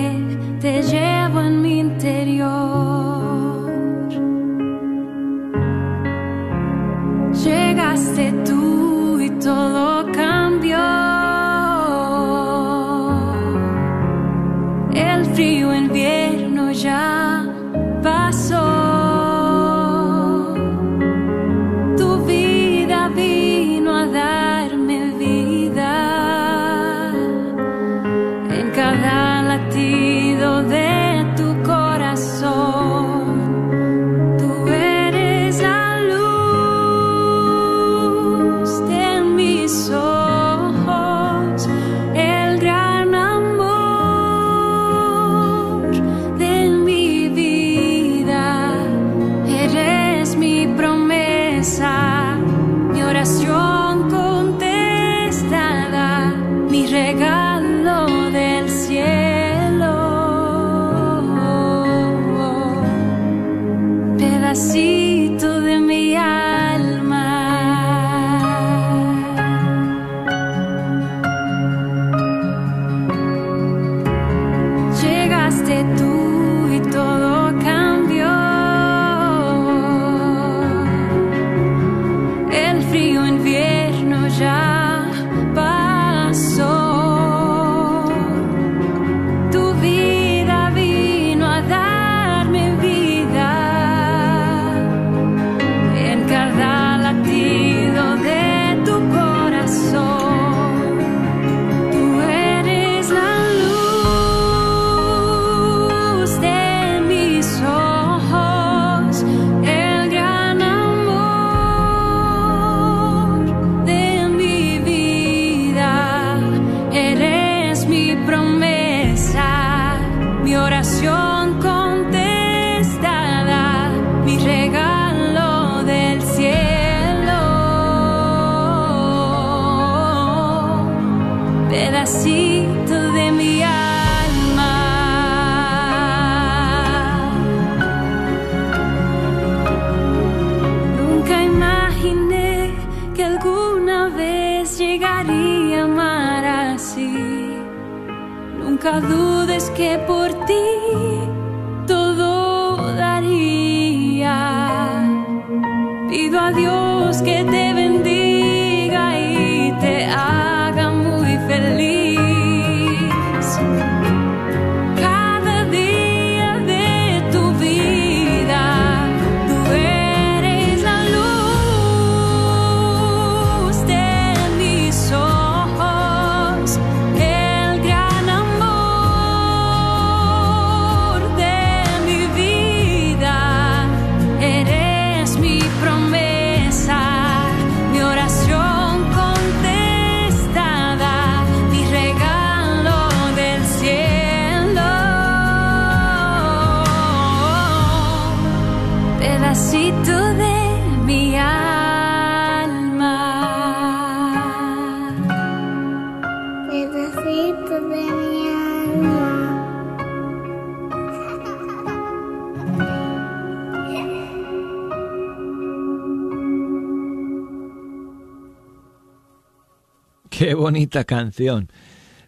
Qué 220.40 220.54
bonita 220.54 221.04
canción 221.04 221.68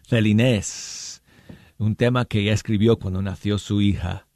del 0.07 0.27
Inés. 0.27 1.23
Un 1.79 1.95
tema 1.95 2.25
que 2.25 2.41
ella 2.41 2.53
escribió 2.53 2.99
cuando 2.99 3.23
nació 3.23 3.57
su 3.57 3.81
hija. 3.81 4.27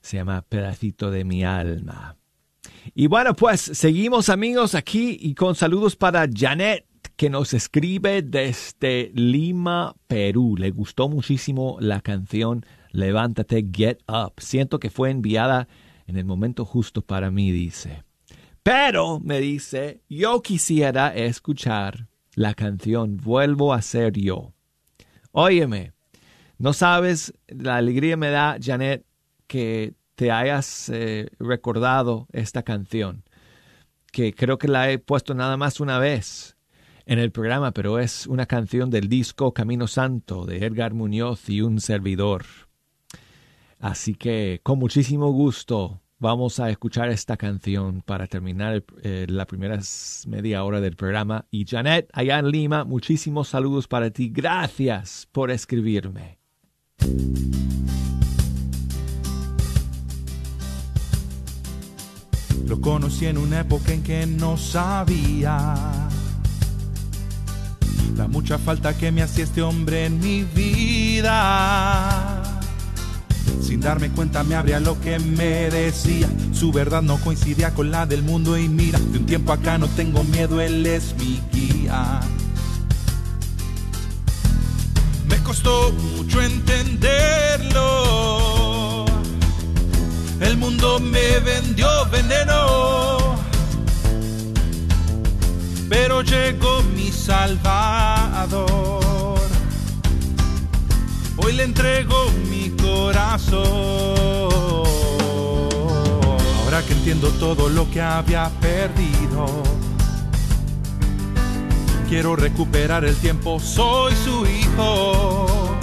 Se 0.00 0.16
llama 0.16 0.42
Pedacito 0.42 1.12
de 1.12 1.22
mi 1.22 1.44
alma. 1.44 2.16
Y 2.96 3.06
bueno, 3.06 3.34
pues 3.34 3.60
seguimos 3.60 4.28
amigos 4.28 4.74
aquí 4.74 5.16
y 5.20 5.36
con 5.36 5.54
saludos 5.54 5.94
para 5.94 6.26
Janet 6.34 6.84
que 7.14 7.30
nos 7.30 7.54
escribe 7.54 8.22
desde 8.22 9.12
Lima, 9.14 9.94
Perú. 10.08 10.56
Le 10.58 10.72
gustó 10.72 11.08
muchísimo 11.08 11.76
la 11.78 12.00
canción 12.00 12.66
Levántate, 12.90 13.64
Get 13.72 14.00
Up. 14.08 14.32
Siento 14.38 14.80
que 14.80 14.90
fue 14.90 15.12
enviada 15.12 15.68
en 16.08 16.16
el 16.16 16.24
momento 16.24 16.64
justo 16.64 17.02
para 17.02 17.30
mí, 17.30 17.52
dice. 17.52 18.02
Pero, 18.64 19.20
me 19.20 19.38
dice, 19.38 20.02
yo 20.08 20.42
quisiera 20.42 21.14
escuchar 21.14 22.08
la 22.34 22.54
canción 22.54 23.16
Vuelvo 23.16 23.72
a 23.72 23.82
ser 23.82 24.12
yo. 24.12 24.52
Óyeme, 25.32 25.92
no 26.58 26.72
sabes 26.72 27.34
la 27.48 27.76
alegría 27.76 28.16
me 28.16 28.30
da, 28.30 28.58
Janet, 28.60 29.04
que 29.46 29.94
te 30.14 30.30
hayas 30.30 30.88
eh, 30.90 31.30
recordado 31.38 32.28
esta 32.32 32.62
canción, 32.62 33.24
que 34.12 34.34
creo 34.34 34.58
que 34.58 34.68
la 34.68 34.90
he 34.90 34.98
puesto 34.98 35.34
nada 35.34 35.56
más 35.56 35.80
una 35.80 35.98
vez 35.98 36.56
en 37.06 37.18
el 37.18 37.32
programa, 37.32 37.72
pero 37.72 37.98
es 37.98 38.26
una 38.26 38.46
canción 38.46 38.90
del 38.90 39.08
disco 39.08 39.52
Camino 39.52 39.86
Santo 39.86 40.44
de 40.44 40.64
Edgar 40.64 40.94
Muñoz 40.94 41.48
y 41.48 41.62
un 41.62 41.80
servidor. 41.80 42.44
Así 43.80 44.14
que 44.14 44.60
con 44.62 44.78
muchísimo 44.78 45.32
gusto 45.32 46.01
vamos 46.22 46.60
a 46.60 46.70
escuchar 46.70 47.10
esta 47.10 47.36
canción 47.36 48.00
para 48.00 48.28
terminar 48.28 48.84
eh, 49.02 49.26
la 49.28 49.44
primera 49.44 49.80
media 50.28 50.62
hora 50.62 50.80
del 50.80 50.94
programa. 50.94 51.46
Y 51.50 51.66
Janet, 51.66 52.08
allá 52.12 52.38
en 52.38 52.48
Lima, 52.48 52.84
muchísimos 52.84 53.48
saludos 53.48 53.88
para 53.88 54.10
ti. 54.10 54.30
Gracias 54.32 55.28
por 55.32 55.50
escribirme. 55.50 56.38
Lo 62.66 62.80
conocí 62.80 63.26
en 63.26 63.36
una 63.36 63.60
época 63.60 63.92
en 63.92 64.04
que 64.04 64.24
no 64.24 64.56
sabía 64.56 65.74
la 68.16 68.28
mucha 68.28 68.58
falta 68.58 68.96
que 68.96 69.10
me 69.10 69.22
hacía 69.22 69.42
este 69.42 69.60
hombre 69.60 70.06
en 70.06 70.20
mi 70.20 70.44
vida. 70.44 71.32
Sin 73.60 73.80
darme 73.80 74.10
cuenta 74.10 74.42
me 74.44 74.54
abría 74.54 74.80
lo 74.80 75.00
que 75.00 75.18
me 75.18 75.70
decía. 75.70 76.28
Su 76.52 76.72
verdad 76.72 77.02
no 77.02 77.18
coincidía 77.18 77.74
con 77.74 77.90
la 77.90 78.06
del 78.06 78.22
mundo 78.22 78.56
y 78.56 78.68
mira, 78.68 78.98
de 78.98 79.18
un 79.18 79.26
tiempo 79.26 79.52
acá 79.52 79.78
no 79.78 79.88
tengo 79.88 80.24
miedo, 80.24 80.60
él 80.60 80.86
es 80.86 81.14
mi 81.18 81.40
guía. 81.52 82.20
Me 85.28 85.36
costó 85.42 85.92
mucho 85.92 86.40
entenderlo. 86.42 87.82
El 90.40 90.56
mundo 90.56 90.98
me 90.98 91.38
vendió 91.40 91.88
veneno. 92.10 93.36
Pero 95.88 96.22
llegó 96.22 96.82
mi 96.96 97.12
Salvador. 97.12 97.81
Le 101.62 101.68
entrego 101.68 102.16
mi 102.50 102.70
corazón. 102.70 103.62
Ahora 106.64 106.82
que 106.86 106.92
entiendo 106.92 107.28
todo 107.38 107.68
lo 107.68 107.88
que 107.90 108.00
había 108.00 108.50
perdido. 108.60 109.46
Quiero 112.08 112.34
recuperar 112.36 113.04
el 113.04 113.14
tiempo, 113.16 113.60
soy 113.60 114.12
su 114.16 114.44
hijo. 114.44 115.76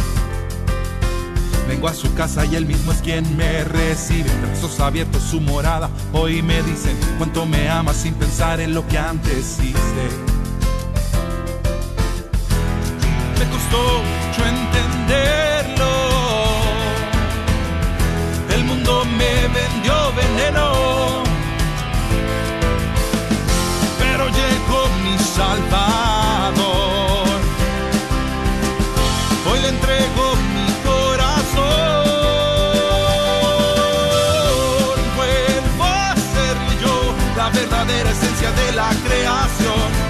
Vengo 1.68 1.88
a 1.88 1.94
su 1.94 2.14
casa 2.14 2.46
y 2.46 2.56
él 2.56 2.66
mismo 2.66 2.92
es 2.92 3.02
quien 3.02 3.38
me 3.38 3.64
recibe. 3.64 4.30
Brazos 4.42 4.80
abiertos, 4.80 5.24
su 5.24 5.40
morada. 5.40 5.90
Hoy 6.12 6.42
me 6.42 6.62
dicen 6.64 6.98
cuánto 7.18 7.46
me 7.46 7.70
ama 7.70 7.94
sin 7.94 8.14
pensar 8.16 8.60
en 8.60 8.74
lo 8.74 8.86
que 8.88 8.98
antes 8.98 9.60
hice. 9.62 10.39
Costó 13.70 14.04
entenderlo. 14.46 15.94
El 18.54 18.64
mundo 18.66 19.06
me 19.06 19.48
vendió 19.48 20.14
veneno. 20.14 21.24
Pero 24.00 24.28
llegó 24.30 24.90
mi 25.04 25.18
Salvador. 25.18 26.60
Hoy 29.52 29.60
le 29.62 29.70
entrego 29.70 30.36
mi 30.54 30.68
corazón. 30.90 31.60
Vuelvo 35.16 35.84
a 35.84 36.16
ser 36.16 36.58
yo 36.82 37.16
la 37.38 37.50
verdadera 37.50 38.10
esencia 38.12 38.52
de 38.52 38.72
la 38.74 38.90
creación. 39.06 40.09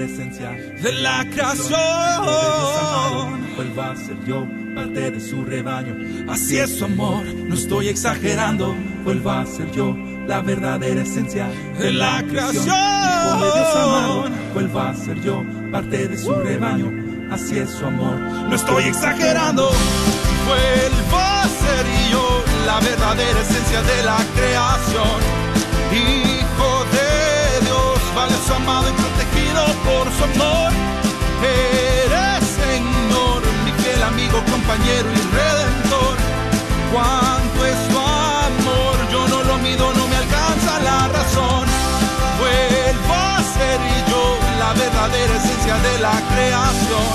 Verdadera 0.00 0.04
esencia 0.04 0.50
de 0.82 0.92
la 0.92 1.26
creación. 1.30 1.76
Vuelvo 3.56 3.82
a 3.82 3.96
ser 3.96 4.24
yo, 4.24 4.46
parte 4.74 5.10
de 5.10 5.20
su 5.20 5.44
rebaño. 5.44 5.96
Así 6.30 6.58
es 6.58 6.78
su 6.78 6.84
amor, 6.84 7.24
no 7.24 7.54
estoy 7.54 7.88
exagerando. 7.88 8.74
Vuelvo 9.04 9.30
a 9.30 9.46
ser 9.46 9.70
yo, 9.72 9.96
la 10.26 10.40
verdadera 10.40 11.02
esencia 11.02 11.48
de 11.78 11.92
la 11.92 12.22
creación. 12.28 12.64
Hijo 12.64 13.44
de 13.44 13.52
Dios 13.52 13.76
amado, 13.76 14.24
vuelvo 14.54 14.80
a 14.80 14.94
ser 14.94 15.20
yo, 15.20 15.44
parte 15.70 16.08
de 16.08 16.16
su 16.16 16.32
rebaño. 16.34 16.90
Así 17.30 17.58
es 17.58 17.70
su 17.70 17.84
amor, 17.86 18.18
no 18.18 18.54
estoy 18.54 18.84
exagerando. 18.84 19.70
Vuelvo 20.46 21.16
a 21.16 21.44
ser 21.44 21.86
yo, 22.10 22.42
la 22.66 22.80
verdadera 22.80 23.40
esencia 23.40 23.82
de 23.82 24.02
la 24.02 24.16
creación. 24.34 24.79
Compañero 34.80 35.10
y 35.12 35.20
redentor. 35.36 36.16
cuánto 36.92 37.66
es 37.66 37.88
tu 37.88 37.98
amor. 37.98 38.96
Yo 39.12 39.28
no 39.28 39.42
lo 39.44 39.58
mido, 39.58 39.92
no 39.94 40.06
me 40.08 40.16
alcanza 40.16 40.80
la 40.80 41.08
razón. 41.08 41.66
Vuelvo 42.40 43.14
a 43.14 43.42
ser 43.54 43.80
yo 44.08 44.38
la 44.58 44.72
verdadera 44.72 45.36
esencia 45.36 45.76
de 45.78 45.98
la 45.98 46.16
creación. 46.32 47.08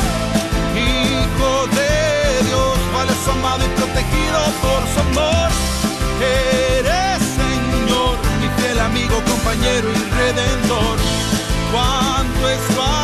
Hijo 0.76 1.68
de 1.78 2.44
Dios, 2.48 2.78
vale 2.94 3.14
amado 3.32 3.66
y 3.66 3.70
protegido 3.80 4.40
por 4.62 4.82
su 4.94 5.00
amor. 5.00 5.50
Eres 6.22 7.22
Señor, 7.42 8.18
mi 8.42 8.50
fiel 8.62 8.80
amigo, 8.80 9.22
compañero 9.24 9.90
y 9.90 10.02
redentor. 10.20 10.98
Cuánto 11.72 12.50
es 12.50 12.60
tu 12.74 12.82
amor, 12.82 12.95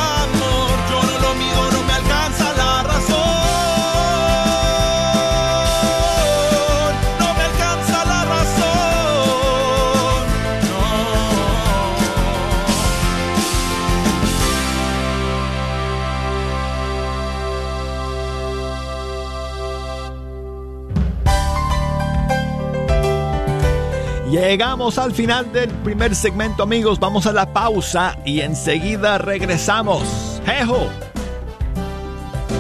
Llegamos 24.52 24.98
al 24.98 25.14
final 25.14 25.50
del 25.54 25.70
primer 25.70 26.14
segmento, 26.14 26.64
amigos. 26.64 27.00
Vamos 27.00 27.26
a 27.26 27.32
la 27.32 27.54
pausa 27.54 28.18
y 28.26 28.42
enseguida 28.42 29.18
regresamos. 29.18 30.42
Jejo. 30.46 30.90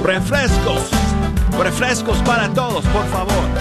Refrescos. 0.02 0.90
Refrescos 1.60 2.18
para 2.20 2.48
todos, 2.54 2.86
por 2.86 3.06
favor. 3.08 3.61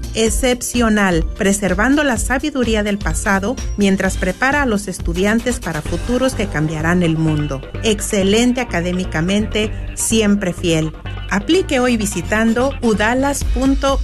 excepcional, 0.15 1.25
preservando 1.37 2.03
la 2.03 2.17
sabiduría 2.17 2.83
del 2.83 2.97
pasado 2.97 3.55
mientras 3.77 4.17
prepara 4.17 4.61
a 4.63 4.65
los 4.65 4.87
estudiantes 4.87 5.59
para 5.59 5.81
futuros 5.81 6.35
que 6.35 6.47
cambiarán 6.47 7.03
el 7.03 7.17
mundo. 7.17 7.61
Excelente 7.83 8.61
académicamente, 8.61 9.71
siempre 9.95 10.53
fiel. 10.53 10.93
Aplique 11.29 11.79
hoy 11.79 11.97
visitando 11.97 12.73
udalas.edu. 12.81 14.01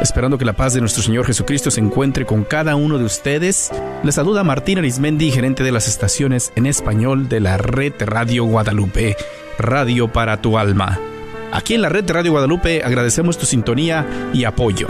Esperando 0.00 0.38
que 0.38 0.44
la 0.44 0.54
paz 0.54 0.74
de 0.74 0.80
nuestro 0.80 1.02
Señor 1.02 1.26
Jesucristo 1.26 1.70
se 1.70 1.80
encuentre 1.80 2.24
con 2.24 2.42
cada 2.42 2.74
uno 2.74 2.98
de 2.98 3.04
ustedes, 3.04 3.70
les 4.02 4.14
saluda 4.14 4.42
Martín 4.42 4.78
Arismendi, 4.78 5.30
gerente 5.30 5.62
de 5.62 5.72
las 5.72 5.88
estaciones 5.88 6.52
en 6.56 6.66
español 6.66 7.28
de 7.28 7.40
la 7.40 7.58
red 7.58 7.92
Radio 8.00 8.44
Guadalupe, 8.44 9.16
Radio 9.60 10.12
para 10.12 10.40
tu 10.40 10.58
alma. 10.58 10.98
Aquí 11.52 11.74
en 11.74 11.82
la 11.82 11.88
red 11.88 12.04
de 12.04 12.12
Radio 12.12 12.32
Guadalupe 12.32 12.82
agradecemos 12.82 13.36
tu 13.38 13.46
sintonía 13.46 14.06
y 14.32 14.44
apoyo. 14.44 14.88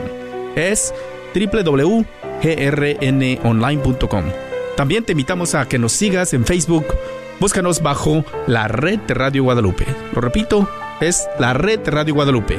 Es 0.57 0.93
www.grnonline.com. 1.33 4.25
También 4.77 5.05
te 5.05 5.13
invitamos 5.13 5.55
a 5.55 5.69
que 5.69 5.79
nos 5.79 5.93
sigas 5.93 6.35
en 6.35 6.45
Facebook. 6.45 6.87
Búscanos 7.39 7.85
bajo 7.85 8.25
la 8.49 8.67
red 8.67 8.99
de 8.99 9.15
Radio 9.15 9.45
Guadalupe. 9.45 9.87
Lo 10.13 10.21
repito, 10.21 10.69
es 11.01 11.29
la 11.39 11.53
red 11.53 11.79
de 11.79 11.93
Radio 11.93 12.15
Guadalupe, 12.15 12.59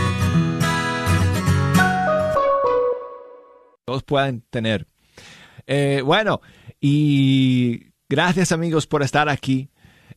Puedan 4.05 4.41
tener. 4.49 4.87
Eh, 5.67 6.01
bueno, 6.03 6.41
y 6.79 7.91
gracias 8.09 8.51
amigos 8.51 8.87
por 8.87 9.03
estar 9.03 9.29
aquí 9.29 9.69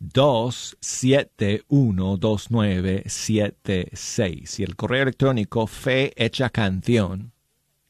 271 0.00 2.16
2976 2.16 4.60
y 4.60 4.62
el 4.62 4.76
correo 4.76 5.02
electrónico 5.02 5.66
fe 5.66 6.12
hecha 6.16 6.48
canción 6.50 7.32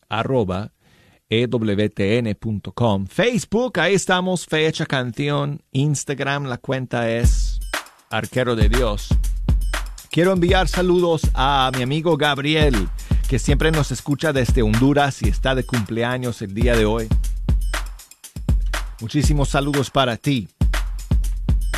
arroba 0.09 0.73
ewtn.com 1.31 3.07
Facebook, 3.07 3.81
ahí 3.81 3.93
estamos, 3.95 4.47
fe 4.47 4.67
hecha 4.67 4.87
canción. 4.87 5.61
Instagram, 5.73 6.45
la 6.45 6.57
cuenta 6.57 7.11
es 7.11 7.61
arquero 8.11 8.57
de 8.57 8.71
Dios. 8.71 9.09
Quiero 10.11 10.33
enviar 10.33 10.69
saludos 10.69 11.21
a 11.35 11.71
mi 11.77 11.83
amigo 11.83 12.17
Gabriel 12.17 12.89
que 13.29 13.39
siempre 13.39 13.71
nos 13.71 13.93
escucha 13.93 14.33
desde 14.33 14.63
Honduras 14.63 15.23
y 15.23 15.29
está 15.29 15.55
de 15.55 15.65
cumpleaños 15.65 16.41
el 16.41 16.55
día 16.55 16.75
de 16.75 16.87
hoy. 16.87 17.09
Muchísimos 19.01 19.51
saludos 19.51 19.91
para 19.91 20.17
ti, 20.17 20.49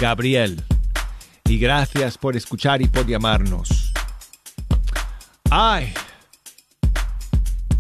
Gabriel, 0.01 0.65
y 1.45 1.59
gracias 1.59 2.17
por 2.17 2.35
escuchar 2.35 2.81
y 2.81 2.89
por 2.89 3.07
llamarnos. 3.07 3.93
Ay, 5.51 5.93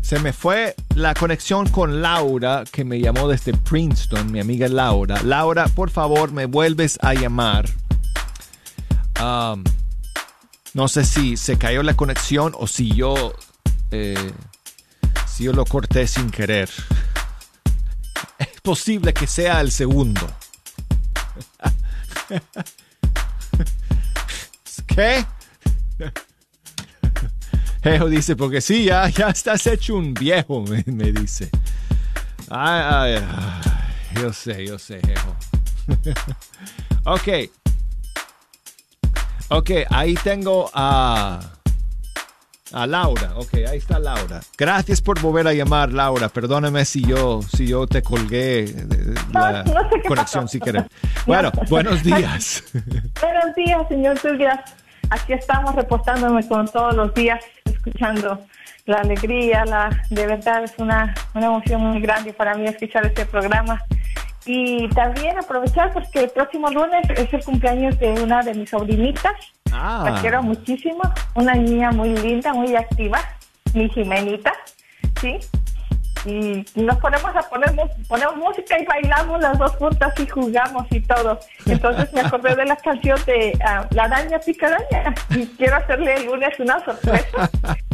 se 0.02 0.18
me 0.18 0.34
fue 0.34 0.74
la 0.96 1.14
conexión 1.14 1.66
con 1.70 2.02
Laura, 2.02 2.64
que 2.70 2.84
me 2.84 3.00
llamó 3.00 3.26
desde 3.26 3.54
Princeton, 3.54 4.30
mi 4.30 4.38
amiga 4.38 4.68
Laura. 4.68 5.22
Laura, 5.22 5.66
por 5.68 5.88
favor, 5.88 6.30
me 6.30 6.44
vuelves 6.44 6.98
a 7.00 7.14
llamar. 7.14 7.70
No 10.74 10.88
sé 10.88 11.06
si 11.06 11.38
se 11.38 11.56
cayó 11.56 11.82
la 11.82 11.94
conexión 11.94 12.52
o 12.58 12.66
si 12.66 12.94
yo 12.94 13.34
eh, 13.90 14.32
si 15.26 15.44
yo 15.44 15.54
lo 15.54 15.64
corté 15.64 16.06
sin 16.06 16.30
querer. 16.30 16.68
Es 18.38 18.60
posible 18.60 19.14
que 19.14 19.26
sea 19.26 19.62
el 19.62 19.70
segundo. 19.70 20.26
¿Qué? 24.86 25.24
Ejo 27.82 28.08
dice, 28.08 28.36
porque 28.36 28.60
sí, 28.60 28.84
ya, 28.84 29.08
ya 29.08 29.30
estás 29.30 29.66
hecho 29.66 29.96
un 29.96 30.12
viejo, 30.14 30.62
me, 30.62 30.84
me 30.86 31.12
dice. 31.12 31.50
Ay, 32.50 33.16
ay, 33.16 33.22
yo 34.20 34.32
sé, 34.32 34.66
yo 34.66 34.78
sé, 34.78 35.00
Ejo. 35.08 35.36
ok. 37.04 37.28
Ok, 39.48 39.70
ahí 39.90 40.14
tengo 40.14 40.70
a... 40.74 41.40
A 42.72 42.86
Laura, 42.86 43.32
ok, 43.36 43.54
ahí 43.68 43.78
está 43.78 43.98
Laura. 43.98 44.40
Gracias 44.56 45.00
por 45.00 45.20
volver 45.20 45.48
a 45.48 45.52
llamar, 45.52 45.92
Laura. 45.92 46.28
Perdóname 46.28 46.84
si 46.84 47.02
yo, 47.04 47.40
si 47.42 47.66
yo 47.66 47.86
te 47.86 48.00
colgué 48.02 48.60
eh, 48.64 48.86
la 49.32 49.64
No, 49.64 49.74
no 49.74 49.90
sé 49.90 50.00
qué 50.00 50.08
conexión 50.08 50.48
sin 50.48 50.60
querer. 50.60 50.86
Bueno, 51.26 51.50
buenos 51.68 52.02
días. 52.04 52.62
Buenos 53.20 53.54
días, 53.56 53.88
señor 53.88 54.18
Tulgas. 54.20 54.60
Aquí 55.10 55.32
estamos 55.32 55.74
reportándome 55.74 56.46
con 56.46 56.68
todos 56.68 56.94
los 56.94 57.12
días, 57.14 57.44
escuchando 57.64 58.40
la 58.86 58.98
alegría, 58.98 59.64
la 59.64 59.90
de 60.08 60.26
verdad 60.26 60.62
es 60.62 60.74
una, 60.78 61.14
una 61.34 61.46
emoción 61.46 61.82
muy 61.82 62.00
grande 62.00 62.32
para 62.32 62.54
mí 62.54 62.66
escuchar 62.66 63.04
este 63.06 63.26
programa. 63.26 63.82
Y 64.52 64.88
también 64.88 65.38
aprovechar 65.38 65.92
porque 65.92 66.24
el 66.24 66.30
próximo 66.30 66.68
lunes 66.70 67.08
es 67.10 67.32
el 67.32 67.44
cumpleaños 67.44 67.96
de 68.00 68.10
una 68.20 68.42
de 68.42 68.52
mis 68.52 68.68
sobrinitas. 68.68 69.32
Ah. 69.70 70.02
La 70.04 70.20
quiero 70.20 70.42
muchísimo, 70.42 71.02
una 71.36 71.54
niña 71.54 71.92
muy 71.92 72.16
linda, 72.16 72.52
muy 72.52 72.74
activa, 72.74 73.20
mi 73.74 73.88
Jimenita, 73.90 74.52
¿sí? 75.20 75.38
Y 76.24 76.64
nos 76.74 76.98
ponemos 76.98 77.30
a 77.36 77.42
poner 77.48 77.72
ponemos 78.08 78.36
música 78.38 78.76
y 78.76 78.84
bailamos 78.86 79.40
las 79.40 79.56
dos 79.56 79.70
juntas 79.76 80.12
y 80.18 80.26
jugamos 80.26 80.84
y 80.90 81.00
todo. 81.00 81.38
Entonces 81.66 82.12
me 82.12 82.22
acordé 82.22 82.56
de 82.56 82.64
la 82.64 82.74
canción 82.74 83.20
de 83.26 83.56
ah, 83.64 83.86
La 83.92 84.04
araña 84.04 84.40
pica 84.40 84.66
araña 84.66 85.14
y 85.30 85.46
quiero 85.46 85.76
hacerle 85.76 86.14
el 86.14 86.26
lunes 86.26 86.58
una 86.58 86.84
sorpresa. 86.84 87.48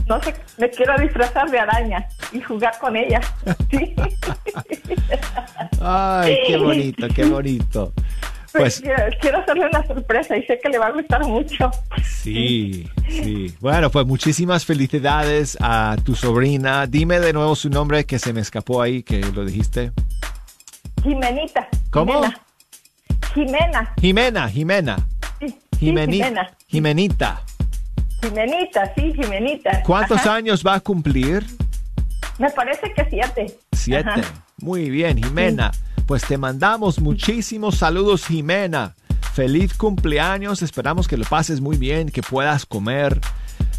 No 0.06 0.22
sé, 0.22 0.34
me 0.58 0.70
quiero 0.70 0.96
disfrazar 0.98 1.50
de 1.50 1.58
araña 1.58 2.06
y 2.32 2.40
jugar 2.40 2.78
con 2.78 2.96
ella. 2.96 3.20
¿sí? 3.70 3.94
Ay, 5.80 6.38
qué 6.46 6.56
bonito, 6.56 7.08
qué 7.14 7.24
bonito. 7.24 7.92
Pues 8.52 8.80
quiero, 9.20 9.38
hacerle 9.38 9.66
una 9.66 9.86
sorpresa 9.86 10.36
y 10.36 10.42
sé 10.44 10.58
que 10.62 10.68
le 10.68 10.78
va 10.78 10.86
a 10.86 10.92
gustar 10.92 11.24
mucho. 11.24 11.70
sí, 12.04 12.88
sí. 13.08 13.54
Bueno, 13.60 13.90
pues 13.90 14.06
muchísimas 14.06 14.64
felicidades 14.64 15.58
a 15.60 15.96
tu 16.04 16.14
sobrina. 16.14 16.86
Dime 16.86 17.20
de 17.20 17.32
nuevo 17.32 17.54
su 17.54 17.68
nombre 17.68 18.04
que 18.04 18.18
se 18.18 18.32
me 18.32 18.40
escapó 18.40 18.80
ahí, 18.82 19.02
que 19.02 19.20
lo 19.20 19.44
dijiste. 19.44 19.92
Jimenita. 21.02 21.68
¿Cómo? 21.90 22.22
Jimena. 23.34 23.94
Jimena, 24.00 24.48
Jimena. 24.48 24.96
Sí, 25.40 25.48
sí, 25.48 25.58
Jimena. 25.78 26.56
Jimenita. 26.68 27.42
Jimenita, 28.28 28.92
sí, 28.94 29.12
Jimenita. 29.14 29.82
¿Cuántos 29.84 30.18
Ajá. 30.18 30.34
años 30.34 30.62
va 30.66 30.74
a 30.74 30.80
cumplir? 30.80 31.46
Me 32.38 32.50
parece 32.50 32.92
que 32.92 33.06
siete. 33.08 33.58
Siete. 33.72 34.08
Ajá. 34.08 34.22
Muy 34.58 34.90
bien, 34.90 35.22
Jimena. 35.22 35.70
Pues 36.06 36.24
te 36.24 36.38
mandamos 36.38 37.00
muchísimos 37.00 37.76
saludos, 37.76 38.26
Jimena. 38.26 38.94
Feliz 39.34 39.74
cumpleaños. 39.74 40.62
Esperamos 40.62 41.08
que 41.08 41.16
lo 41.16 41.24
pases 41.24 41.60
muy 41.60 41.76
bien, 41.76 42.10
que 42.10 42.22
puedas 42.22 42.66
comer 42.66 43.20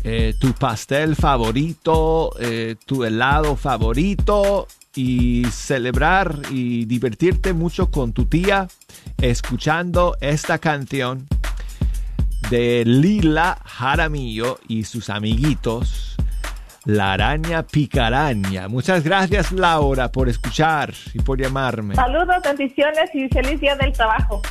eh, 0.04 0.34
tu 0.40 0.54
pastel 0.54 1.16
favorito, 1.16 2.32
eh, 2.40 2.76
tu 2.86 3.04
helado 3.04 3.56
favorito 3.56 4.68
y 4.96 5.46
celebrar 5.52 6.40
y 6.52 6.86
divertirte 6.86 7.54
mucho 7.54 7.92
con 7.92 8.14
tu 8.14 8.26
tía 8.26 8.68
escuchando 9.18 10.16
esta 10.22 10.58
canción 10.60 11.28
de 12.50 12.84
Lila 12.86 13.58
Jaramillo 13.66 14.60
y 14.68 14.84
sus 14.84 15.10
amiguitos. 15.10 16.16
La 16.86 17.14
araña 17.14 17.64
picaraña. 17.64 18.68
Muchas 18.70 19.04
gracias 19.04 19.52
Laura 19.52 20.12
por 20.12 20.30
escuchar 20.30 20.94
y 21.14 21.20
por 21.20 21.42
llamarme. 21.42 21.96
Saludos, 21.96 22.38
bendiciones 22.44 23.10
y 23.14 23.28
feliz 23.28 23.60
día 23.60 23.76
del 23.76 23.92
trabajo. 23.92 24.42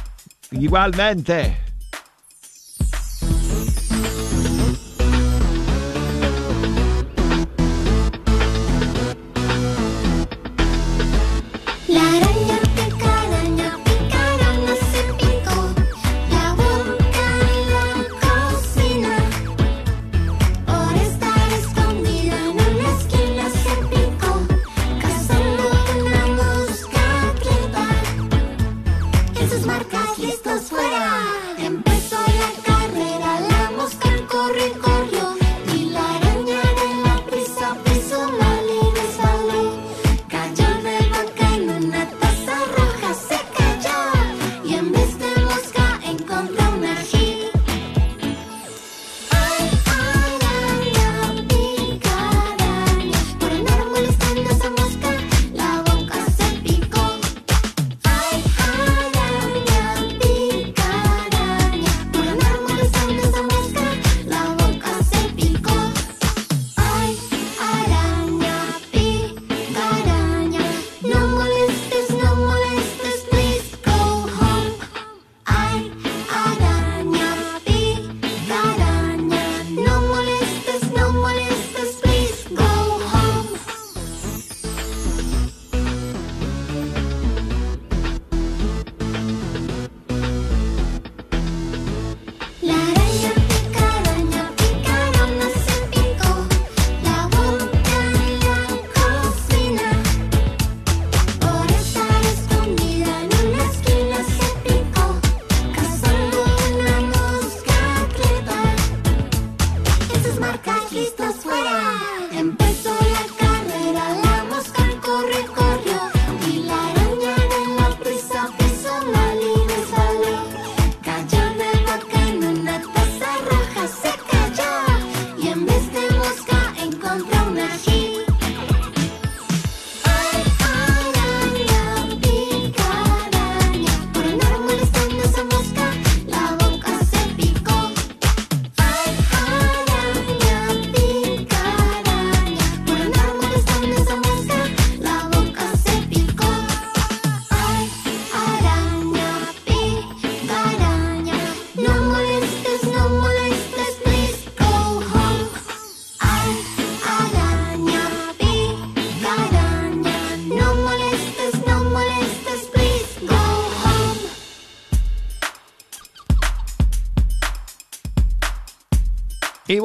Igualmente. 0.51 1.57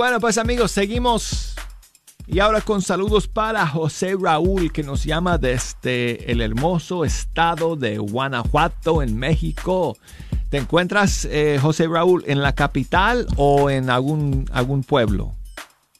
Bueno, 0.01 0.19
pues 0.19 0.39
amigos, 0.39 0.71
seguimos. 0.71 1.53
Y 2.25 2.39
ahora 2.39 2.61
con 2.61 2.81
saludos 2.81 3.27
para 3.27 3.67
José 3.67 4.15
Raúl, 4.19 4.71
que 4.73 4.81
nos 4.81 5.03
llama 5.03 5.37
desde 5.37 6.31
el 6.31 6.41
hermoso 6.41 7.05
estado 7.05 7.75
de 7.75 7.99
Guanajuato, 7.99 9.03
en 9.03 9.15
México. 9.19 9.95
¿Te 10.49 10.57
encuentras, 10.57 11.25
eh, 11.25 11.59
José 11.61 11.87
Raúl, 11.87 12.23
en 12.25 12.41
la 12.41 12.55
capital 12.55 13.27
o 13.37 13.69
en 13.69 13.91
algún, 13.91 14.45
algún 14.51 14.81
pueblo? 14.83 15.33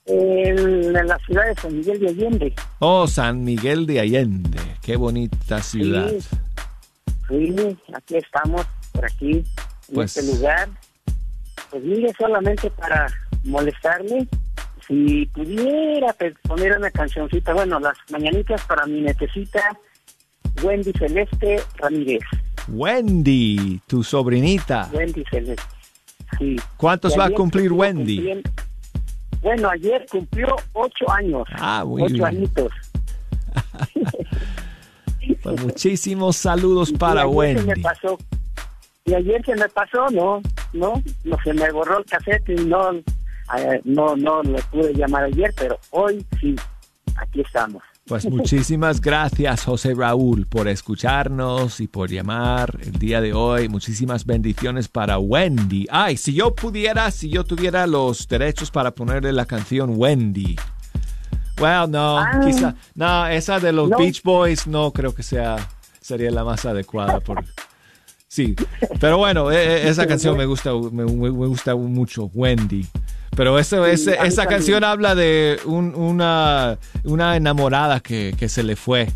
En, 0.07 0.57
en 0.97 1.07
la 1.07 1.19
ciudad 1.19 1.45
de 1.45 1.61
San 1.61 1.77
Miguel 1.77 1.99
de 1.99 2.07
Allende. 2.09 2.55
Oh, 2.79 3.05
San 3.05 3.43
Miguel 3.43 3.85
de 3.85 3.99
Allende. 3.99 4.57
Qué 4.81 4.95
bonita 4.95 5.61
ciudad. 5.61 6.09
Sí, 6.09 7.53
sí, 7.55 7.77
aquí 7.93 8.15
estamos, 8.15 8.65
por 8.93 9.05
aquí, 9.05 9.31
en 9.33 9.93
Pues- 9.93 10.17
este 10.17 10.35
lugar. 10.35 10.69
Pues 11.69 11.83
mire, 11.83 12.11
solamente 12.17 12.71
para 12.71 13.05
molestarle, 13.43 14.27
si 14.87 15.25
pudiera 15.27 16.13
pe- 16.13 16.35
poner 16.43 16.77
una 16.77 16.91
cancioncita, 16.91 17.53
bueno, 17.53 17.79
las 17.79 17.97
mañanitas 18.11 18.63
para 18.65 18.85
mi 18.85 19.01
netecita, 19.01 19.61
Wendy 20.63 20.91
Celeste 20.93 21.61
Ramírez. 21.77 22.21
Wendy, 22.67 23.81
tu 23.87 24.03
sobrinita. 24.03 24.89
Wendy 24.93 25.23
Celeste. 25.29 25.63
Sí. 26.37 26.55
¿Cuántos 26.77 27.17
va 27.17 27.25
a 27.25 27.29
cumplir 27.31 27.71
Wendy? 27.73 28.41
Bueno, 29.41 29.69
ayer 29.69 30.05
cumplió 30.09 30.55
ocho 30.73 31.09
años. 31.11 31.43
Ah, 31.55 31.83
muy 31.85 32.03
ocho 32.03 32.13
bien. 32.13 32.25
añitos. 32.25 32.71
Pues 35.43 35.63
muchísimos 35.63 36.35
saludos 36.37 36.91
para 36.91 37.21
y 37.21 37.23
ayer 37.23 37.31
se 37.31 37.37
Wendy. 37.37 37.65
me 37.67 37.75
pasó. 37.81 38.17
Y 39.05 39.13
ayer 39.13 39.43
se 39.45 39.55
me 39.55 39.67
pasó, 39.69 40.07
no, 40.11 40.41
no, 40.73 41.01
no 41.23 41.37
se 41.43 41.53
me 41.53 41.71
borró 41.71 41.99
el 41.99 42.05
cassette 42.05 42.49
y 42.49 42.55
no, 42.65 42.91
eh, 43.57 43.81
no, 43.83 44.15
no 44.15 44.41
pude 44.71 44.93
llamar 44.93 45.25
ayer, 45.25 45.53
pero 45.57 45.77
hoy 45.91 46.25
sí, 46.39 46.55
aquí 47.15 47.41
estamos. 47.41 47.81
Pues 48.07 48.25
muchísimas 48.29 48.99
gracias, 48.99 49.63
José 49.63 49.93
Raúl, 49.93 50.45
por 50.47 50.67
escucharnos 50.67 51.79
y 51.79 51.87
por 51.87 52.09
llamar 52.09 52.77
el 52.81 52.93
día 52.93 53.21
de 53.21 53.33
hoy. 53.33 53.69
Muchísimas 53.69 54.25
bendiciones 54.25 54.87
para 54.87 55.17
Wendy. 55.19 55.87
Ay, 55.91 56.17
si 56.17 56.33
yo 56.33 56.53
pudiera, 56.55 57.09
si 57.11 57.29
yo 57.29 57.43
tuviera 57.43 57.85
los 57.87 58.27
derechos 58.27 58.71
para 58.71 58.91
ponerle 58.91 59.31
la 59.33 59.45
canción 59.45 59.93
Wendy. 59.95 60.55
Well, 61.59 61.91
no, 61.91 62.17
Ah. 62.17 62.39
quizá, 62.43 62.75
no, 62.95 63.27
esa 63.27 63.59
de 63.59 63.71
los 63.71 63.89
No. 63.89 63.97
Beach 63.97 64.23
Boys 64.23 64.65
no 64.65 64.91
creo 64.91 65.13
que 65.13 65.21
sea, 65.21 65.57
sería 65.99 66.31
la 66.31 66.43
más 66.43 66.65
adecuada 66.65 67.19
por, 67.19 67.45
sí, 68.27 68.55
pero 68.99 69.19
bueno, 69.19 69.51
eh, 69.51 69.57
eh, 69.83 69.89
esa 69.89 70.07
canción 70.07 70.35
me 70.35 70.47
gusta, 70.47 70.71
me, 70.73 71.05
me 71.05 71.29
gusta 71.29 71.75
mucho, 71.75 72.31
Wendy. 72.33 72.87
Pero 73.35 73.61
Sí, 73.63 73.75
ese- 73.87 74.17
esa 74.25 74.45
canción 74.45 74.83
habla 74.83 75.15
de 75.15 75.59
un- 75.65 75.95
una, 75.95 76.77
una 77.03 77.35
enamorada 77.37 77.99
que, 78.01 78.35
que 78.37 78.49
se 78.49 78.63
le 78.63 78.75
fue. 78.75 79.07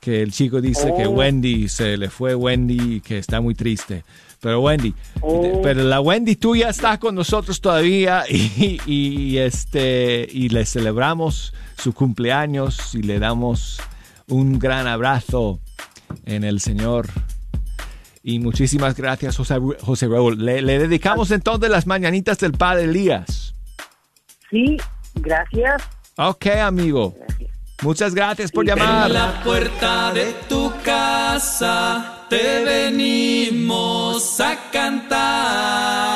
Que 0.00 0.22
el 0.22 0.32
chico 0.32 0.60
dice 0.60 0.92
que 0.96 1.06
Oh. 1.06 1.10
Wendy 1.10 1.68
se 1.68 1.96
le 1.96 2.10
fue 2.10 2.34
Wendy 2.34 2.96
y 2.96 3.00
que 3.00 3.18
está 3.18 3.40
muy 3.40 3.54
triste. 3.54 4.04
Pero 4.40 4.60
Wendy, 4.60 4.92
Oh. 5.20 5.60
pero 5.62 5.84
la 5.84 6.00
Wendy 6.00 6.34
tuya 6.34 6.70
está 6.70 6.98
con 6.98 7.14
nosotros 7.14 7.60
todavía 7.60 8.24
y, 8.28 8.80
y, 8.86 9.38
este 9.38 10.26
y 10.32 10.48
le 10.48 10.64
celebramos 10.66 11.52
su 11.78 11.92
cumpleaños 11.92 12.94
y 12.94 13.02
le 13.02 13.18
damos 13.20 13.80
un 14.28 14.58
gran 14.58 14.88
abrazo 14.88 15.60
en 16.24 16.42
el 16.42 16.58
Señor. 16.58 17.06
Y 18.24 18.38
muchísimas 18.38 18.96
gracias, 18.96 19.36
José, 19.36 19.56
José 19.80 20.06
Raúl. 20.08 20.44
Le, 20.44 20.62
le 20.62 20.78
dedicamos 20.78 21.30
entonces 21.32 21.68
las 21.70 21.86
mañanitas 21.88 22.38
del 22.38 22.52
Padre 22.52 22.84
Elías. 22.84 23.41
Sí, 24.52 24.76
gracias. 25.14 25.82
Ok, 26.18 26.46
amigo. 26.62 27.16
Muchas 27.82 28.14
gracias 28.14 28.52
por 28.52 28.64
llamar. 28.64 29.08
En 29.10 29.14
la 29.14 29.42
puerta 29.42 30.12
de 30.12 30.34
tu 30.48 30.72
casa 30.84 32.26
te 32.28 32.62
venimos 32.64 34.38
a 34.40 34.70
cantar. 34.70 36.11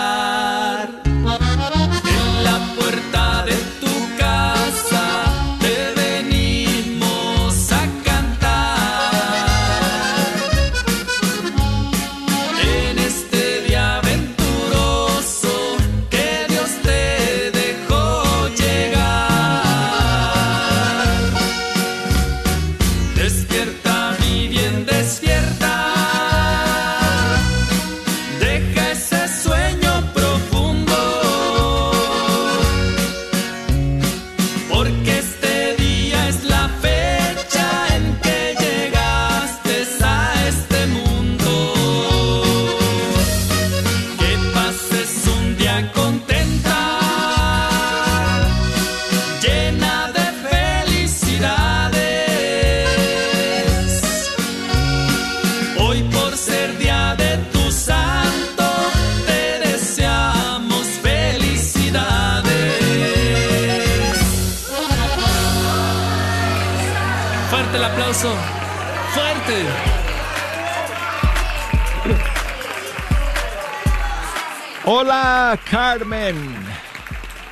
Hola, 74.89 75.59
Carmen. 75.69 76.37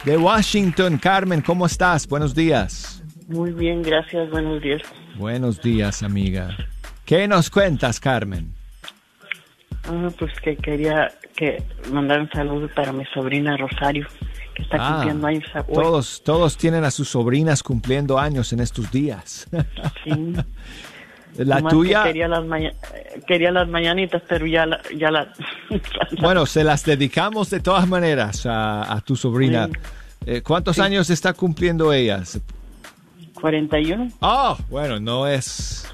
De 0.04 0.16
Washington, 0.16 0.98
Carmen, 0.98 1.40
¿cómo 1.40 1.66
estás? 1.66 2.06
Buenos 2.06 2.34
días. 2.34 3.02
Muy 3.26 3.50
bien, 3.52 3.82
gracias, 3.82 4.30
buenos 4.30 4.62
días. 4.62 4.82
Buenos 5.16 5.60
días, 5.60 6.02
amiga. 6.04 6.56
¿Qué 7.04 7.26
nos 7.26 7.50
cuentas, 7.50 7.98
Carmen? 7.98 8.54
Ah, 9.88 10.10
pues 10.18 10.32
que 10.42 10.56
quería 10.56 11.10
que 11.36 11.62
mandar 11.90 12.20
un 12.20 12.30
saludo 12.30 12.68
para 12.68 12.92
mi 12.92 13.04
sobrina 13.06 13.56
Rosario, 13.56 14.06
que 14.54 14.62
está 14.62 14.76
Ah, 14.78 14.92
cumpliendo 14.94 15.26
años 15.26 15.44
hoy. 15.66 15.74
Todos, 15.74 16.22
todos 16.24 16.56
tienen 16.56 16.84
a 16.84 16.90
sus 16.92 17.08
sobrinas 17.08 17.62
cumpliendo 17.62 18.18
años 18.18 18.52
en 18.52 18.60
estos 18.60 18.90
días. 18.92 19.48
Sí. 20.04 20.10
La 21.38 21.60
que 21.62 21.68
tuya, 21.68 22.04
Quería 22.04 22.28
las, 22.28 22.44
maña- 22.44 22.72
quería 23.26 23.50
las 23.50 23.68
mañanitas, 23.68 24.22
pero 24.28 24.46
ya 24.46 24.66
la... 24.66 24.80
Ya 24.96 25.10
la 25.10 25.32
bueno, 26.20 26.46
se 26.46 26.62
las 26.64 26.84
dedicamos 26.84 27.50
de 27.50 27.60
todas 27.60 27.88
maneras 27.88 28.46
a, 28.46 28.92
a 28.92 29.00
tu 29.00 29.16
sobrina. 29.16 29.68
Eh, 30.26 30.42
¿Cuántos 30.42 30.76
Sí. 30.76 30.82
años 30.82 31.10
está 31.10 31.32
cumpliendo 31.32 31.92
ella? 31.92 32.22
41. 33.40 34.08
Oh, 34.20 34.56
bueno, 34.70 35.00
no 35.00 35.26
es, 35.26 35.92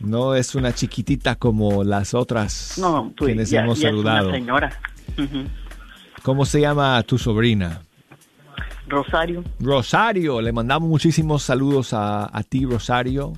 no 0.00 0.34
es 0.34 0.54
una 0.54 0.72
chiquitita 0.74 1.34
como 1.36 1.82
las 1.82 2.14
otras 2.14 2.76
No, 2.78 3.12
pues 3.16 3.28
quienes 3.28 3.50
ya, 3.50 3.62
hemos 3.62 3.80
ya 3.80 3.88
es 3.88 3.94
saludado. 3.94 4.28
una 4.28 4.36
señora. 4.38 4.80
¿Cómo 6.22 6.44
se 6.44 6.60
llama 6.60 7.02
tu 7.04 7.18
sobrina? 7.18 7.80
Rosario. 8.86 9.44
Rosario, 9.60 10.40
le 10.40 10.52
mandamos 10.52 10.88
muchísimos 10.88 11.42
saludos 11.42 11.92
a, 11.94 12.28
a 12.36 12.42
ti, 12.42 12.64
Rosario, 12.66 13.32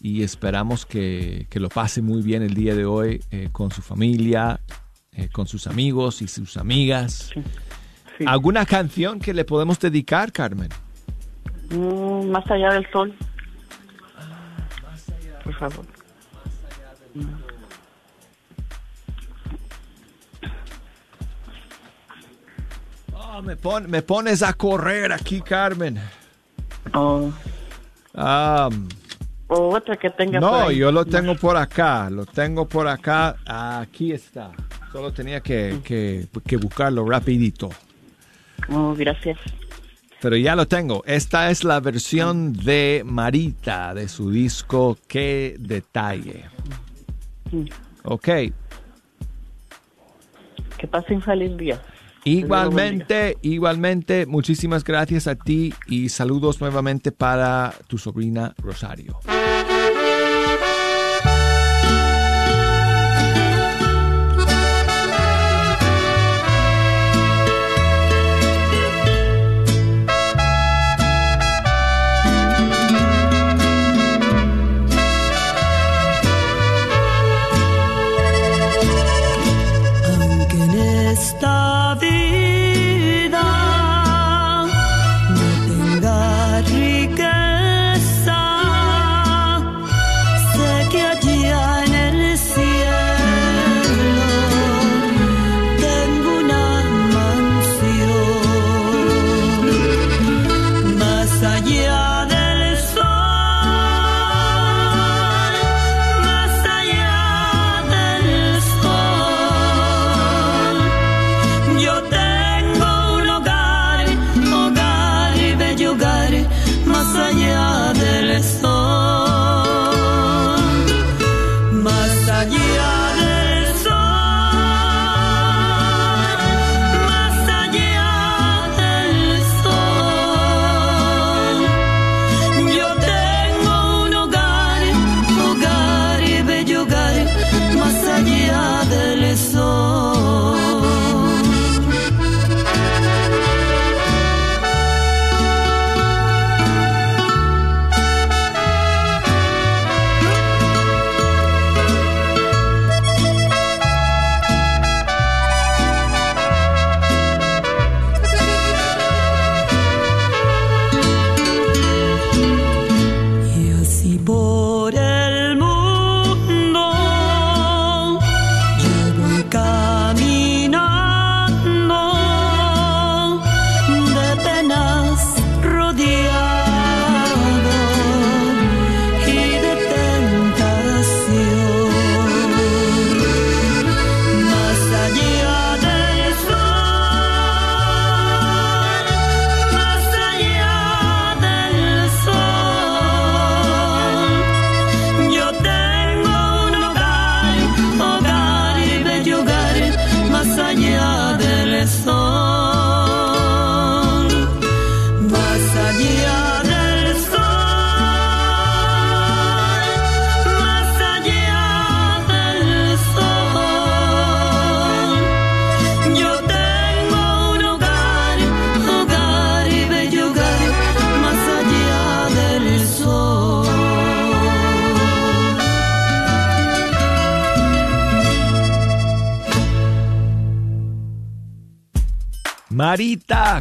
y 0.00 0.22
esperamos 0.22 0.86
que, 0.86 1.46
que 1.50 1.60
lo 1.60 1.68
pase 1.68 2.00
muy 2.02 2.22
bien 2.22 2.42
el 2.42 2.54
día 2.54 2.74
de 2.74 2.84
hoy 2.84 3.22
eh, 3.30 3.48
con 3.52 3.70
su 3.70 3.82
familia, 3.82 4.60
eh, 5.12 5.28
con 5.30 5.46
sus 5.46 5.66
amigos 5.66 6.22
y 6.22 6.28
sus 6.28 6.56
amigas. 6.56 7.30
¿Alguna 8.26 8.66
canción 8.66 9.18
que 9.20 9.32
le 9.34 9.44
podemos 9.44 9.78
dedicar, 9.78 10.32
Carmen? 10.32 10.68
Mm, 11.70 12.30
más 12.30 12.50
allá 12.50 12.72
del 12.74 12.90
sol. 12.90 13.14
Por 15.44 15.54
favor. 15.54 15.86
Oh, 23.14 23.42
me, 23.42 23.56
pon- 23.56 23.90
me 23.90 24.02
pones 24.02 24.42
a 24.42 24.52
correr 24.52 25.12
aquí, 25.12 25.40
Carmen. 25.40 26.00
Oh. 26.94 27.30
Ah, 28.14 28.68
O 29.50 29.74
otra 29.74 29.96
que 29.96 30.08
tenga 30.10 30.38
por 30.40 30.50
no, 30.50 30.68
ahí. 30.68 30.78
yo 30.78 30.92
lo 30.92 31.04
tengo 31.04 31.34
por 31.34 31.56
acá, 31.56 32.08
lo 32.08 32.24
tengo 32.24 32.66
por 32.68 32.86
acá. 32.86 33.36
Aquí 33.44 34.12
está. 34.12 34.52
Solo 34.92 35.12
tenía 35.12 35.40
que, 35.40 35.80
que- 35.84 36.26
que 36.46 36.56
buscarlo 36.56 37.04
rapidito. 37.04 37.68
Oh, 38.68 38.94
gracias. 38.96 39.38
Pero 40.20 40.36
ya 40.36 40.54
lo 40.54 40.66
tengo. 40.68 41.02
Esta 41.06 41.50
es 41.50 41.64
la 41.64 41.80
versión 41.80 42.52
de 42.52 43.02
Marita 43.04 43.92
de 43.94 44.06
su 44.08 44.30
disco 44.30 44.96
Qué 45.08 45.56
detalle. 45.58 46.44
Ok. 48.04 48.28
Que 50.76 50.86
pasen 50.88 51.20
feliz 51.22 51.56
día. 51.56 51.80
Igualmente, 52.24 53.36
igualmente, 53.42 54.26
muchísimas 54.26 54.84
gracias 54.84 55.26
a 55.26 55.36
ti 55.36 55.72
y 55.86 56.08
saludos 56.10 56.60
nuevamente 56.60 57.12
para 57.12 57.74
tu 57.86 57.98
sobrina 57.98 58.54
Rosario. 58.58 59.18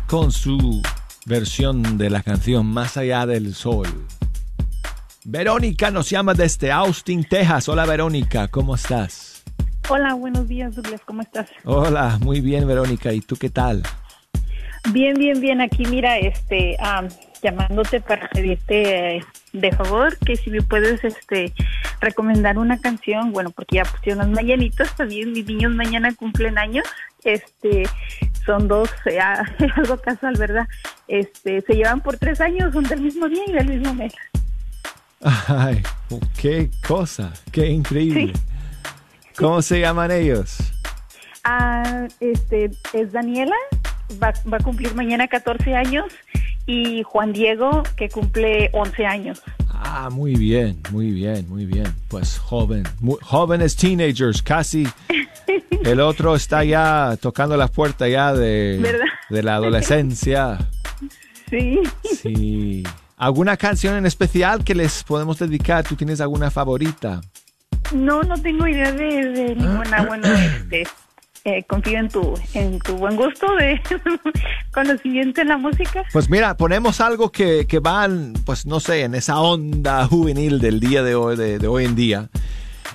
Con 0.08 0.34
su 0.34 0.82
versión 1.26 1.98
de 1.98 2.10
la 2.10 2.22
canción 2.22 2.66
Más 2.66 2.98
allá 2.98 3.26
del 3.26 3.54
sol. 3.56 3.88
Verónica 5.24 5.92
nos 5.92 6.10
llama 6.10 6.34
desde 6.34 6.74
Austin, 6.74 7.24
Texas. 7.24 7.70
Hola 7.70 7.86
Verónica, 7.86 8.50
¿cómo 8.50 8.76
estás? 8.76 9.46
Hola, 9.88 10.14
buenos 10.16 10.46
días, 10.50 10.76
Douglas, 10.76 11.00
¿cómo 11.06 11.22
estás? 11.22 11.48
Hola, 11.64 12.18
muy 12.20 12.42
bien 12.42 12.68
Verónica, 12.68 13.14
¿y 13.14 13.22
tú 13.22 13.38
qué 13.38 13.50
tal? 13.50 13.82
Bien, 14.92 15.14
bien, 15.14 15.40
bien. 15.40 15.62
Aquí, 15.62 15.86
mira, 15.86 16.18
este, 16.18 16.76
am, 16.82 17.08
llamándote 17.42 18.02
para 18.02 18.28
pedirte 18.28 19.16
eh, 19.16 19.24
de 19.54 19.72
favor 19.72 20.18
que 20.18 20.36
si 20.36 20.50
me 20.50 20.62
puedes, 20.62 21.04
este, 21.04 21.54
recomendar 22.00 22.58
una 22.58 22.80
canción, 22.80 23.32
bueno, 23.32 23.52
porque 23.52 23.78
ya 23.78 23.86
pusieron 23.86 24.20
las 24.20 24.30
mañanitas, 24.30 24.96
también 24.96 25.32
mis 25.32 25.46
niños 25.46 25.74
mañana 25.74 26.14
cumplen 26.14 26.58
años, 26.58 26.86
este, 27.24 27.84
son 28.46 28.68
dos, 28.68 28.90
eh, 29.06 29.20
algo 29.20 29.98
casual, 29.98 30.36
¿verdad? 30.38 30.68
Este, 31.08 31.62
se 31.62 31.74
llevan 31.74 32.02
por 32.02 32.18
tres 32.18 32.42
años, 32.42 32.74
son 32.74 32.84
del 32.84 33.02
mismo 33.02 33.28
día 33.28 33.44
y 33.48 33.54
del 33.54 33.68
mismo 33.68 33.94
mes. 33.94 34.14
Ay, 35.22 35.84
qué 36.40 36.70
cosa, 36.88 37.34
qué 37.52 37.68
increíble. 37.68 38.34
¿Cómo 39.38 39.62
se 39.62 39.82
llaman 39.82 40.12
ellos? 40.12 40.58
Ah, 41.44 42.08
este, 42.20 42.72
es 42.94 43.12
Daniela, 43.12 43.56
va, 44.22 44.34
va 44.52 44.58
a 44.58 44.64
cumplir 44.64 44.96
mañana 44.96 45.28
14 45.28 45.76
años, 45.76 46.06
y 46.70 47.02
Juan 47.02 47.34
Diego, 47.34 47.82
que 47.96 48.10
cumple 48.10 48.70
11 48.74 49.06
años. 49.08 49.42
Ah, 49.70 50.10
muy 50.12 50.36
bien, 50.36 50.80
muy 50.92 51.10
bien, 51.10 51.50
muy 51.50 51.66
bien. 51.66 51.88
Pues 52.10 52.38
joven, 52.38 52.84
muy- 53.00 53.18
jóvenes 53.22 53.76
teenagers, 53.76 54.44
casi. 54.44 54.88
El 55.84 56.00
otro 56.00 56.36
está 56.36 56.64
ya 56.64 57.18
tocando 57.20 57.58
la 57.58 57.68
puerta 57.70 58.08
ya 58.08 58.34
de, 58.34 58.78
¿Verdad? 58.82 59.06
de 59.32 59.44
la 59.44 59.56
adolescencia. 59.56 60.58
Sí. 61.50 61.80
Sí. 62.04 62.84
¿Alguna 63.18 63.58
canción 63.58 63.96
en 63.96 64.06
especial 64.06 64.64
que 64.64 64.76
les 64.76 65.04
podemos 65.04 65.40
dedicar? 65.40 65.84
¿Tú 65.84 65.96
tienes 65.96 66.22
alguna 66.22 66.52
favorita? 66.52 67.22
No, 67.92 68.22
no 68.22 68.40
tengo 68.40 68.68
idea 68.68 68.92
de, 68.92 69.30
de 69.30 69.56
ninguna. 69.56 70.06
Bueno, 70.06 70.28
este, 70.32 70.84
eh, 71.46 71.64
confío 71.64 72.00
en 72.00 72.10
tu, 72.10 72.34
en 72.54 72.80
tu 72.80 72.96
buen 72.98 73.16
gusto 73.16 73.48
de 73.56 73.82
conocimiento 74.72 75.42
en 75.42 75.48
la 75.50 75.58
música. 75.58 76.04
Pues 76.12 76.30
mira, 76.30 76.56
ponemos 76.58 77.02
algo 77.02 77.32
que, 77.32 77.66
que 77.68 77.80
van, 77.80 78.34
pues 78.46 78.66
no 78.66 78.80
sé, 78.80 79.04
en 79.04 79.16
esa 79.16 79.40
onda 79.40 80.06
juvenil 80.08 80.60
del 80.60 80.80
día 80.80 81.04
de 81.04 81.16
hoy, 81.16 81.36
de, 81.38 81.60
de 81.60 81.68
hoy 81.68 81.86
en 81.86 81.96
día. 81.96 82.30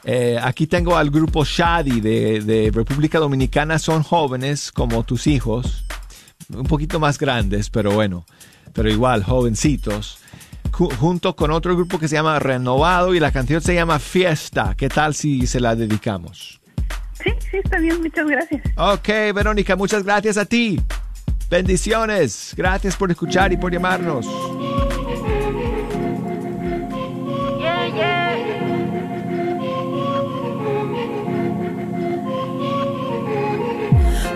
Eh, 0.05 0.39
aquí 0.43 0.67
tengo 0.67 0.97
al 0.97 1.11
grupo 1.11 1.45
Shadi 1.45 2.01
de, 2.01 2.71
República 2.75 3.19
Dominicana, 3.19 3.79
son 3.79 4.03
jóvenes 4.03 4.71
como 4.71 5.03
tus 5.05 5.27
hijos, 5.27 5.85
un 6.55 6.65
poquito 6.65 7.01
más 7.01 7.19
grandes, 7.19 7.71
pero 7.71 7.93
bueno, 7.93 8.27
pero 8.75 8.91
igual, 8.91 9.25
jovencitos, 9.25 10.19
Ju- 10.73 10.95
junto 10.97 11.37
con 11.37 11.51
otro 11.53 11.75
grupo 11.75 11.99
que 11.99 12.09
se 12.09 12.17
llama 12.17 12.39
Renovado 12.39 13.15
y 13.15 13.21
la 13.21 13.33
canción 13.33 13.63
se 13.63 13.75
llama 13.75 13.99
Fiesta. 13.99 14.75
¿Qué 14.77 14.89
tal 14.91 15.15
si 15.15 15.47
se 15.47 15.61
la 15.61 15.75
dedicamos? 15.77 16.61
Sí, 17.23 17.31
sí, 17.51 17.59
está 17.63 17.79
bien, 17.79 18.03
muchas 18.03 18.27
gracias. 18.27 18.63
Ok, 18.77 19.09
Verónica, 19.35 19.77
muchas 19.77 20.03
gracias 20.03 20.37
a 20.37 20.45
ti. 20.45 20.81
Bendiciones. 21.51 22.55
Gracias 22.57 22.97
por 22.97 23.11
escuchar 23.11 23.53
y 23.53 23.57
por 23.57 23.73
llamarnos. 23.73 24.27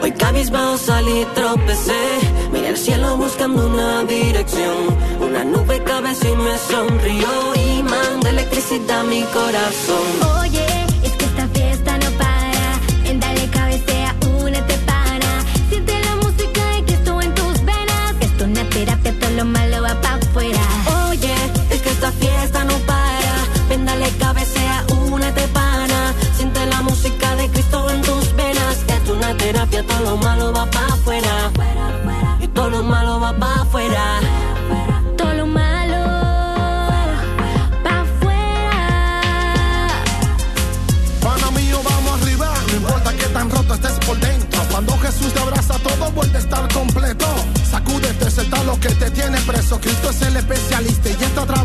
Hoy 0.00 0.12
cabizbajo 0.12 0.78
salí 0.78 1.26
tropecé 1.34 1.92
Miré 2.52 2.68
el 2.68 2.76
cielo 2.76 3.16
buscando 3.16 3.66
una 3.66 4.04
dirección 4.04 4.96
Una 5.20 5.44
nube 5.44 5.82
cabeza 5.82 6.28
y 6.28 6.36
me 6.36 6.56
sonrió 6.56 7.28
Y 7.54 7.82
manda 7.82 8.30
electricidad 8.30 9.00
a 9.00 9.04
mi 9.04 9.22
corazón 9.22 10.38
Oye, 10.40 10.66
lo 19.38 19.44
malo 19.44 19.67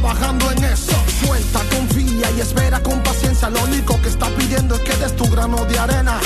trabajando 0.03 0.51
en 0.51 0.63
eso. 0.65 0.95
Suelta, 1.21 1.61
confía 1.71 2.29
y 2.31 2.41
espera 2.41 2.81
con 2.81 3.01
paciencia. 3.03 3.49
Lo 3.49 3.63
único 3.63 3.99
que 4.01 4.09
está 4.09 4.27
pidiendo 4.35 4.75
es 4.75 4.81
que 4.81 4.95
des 4.97 5.15
tu 5.15 5.25
grano 5.29 5.63
de 5.65 5.79
arena. 5.79 6.19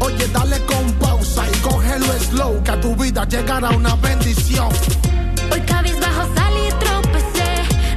Oye, 0.00 0.28
dale 0.28 0.60
con 0.66 0.92
pausa 1.00 1.44
y 1.50 1.56
cógelo 1.60 2.06
slow. 2.30 2.62
Que 2.62 2.70
a 2.72 2.80
tu 2.80 2.94
vida 2.94 3.26
llegará 3.26 3.70
una 3.70 3.94
bendición. 3.96 4.68
Hoy 5.50 5.60
cabizbajo 5.62 6.28
salí 6.34 6.68
tropecé. 6.78 7.50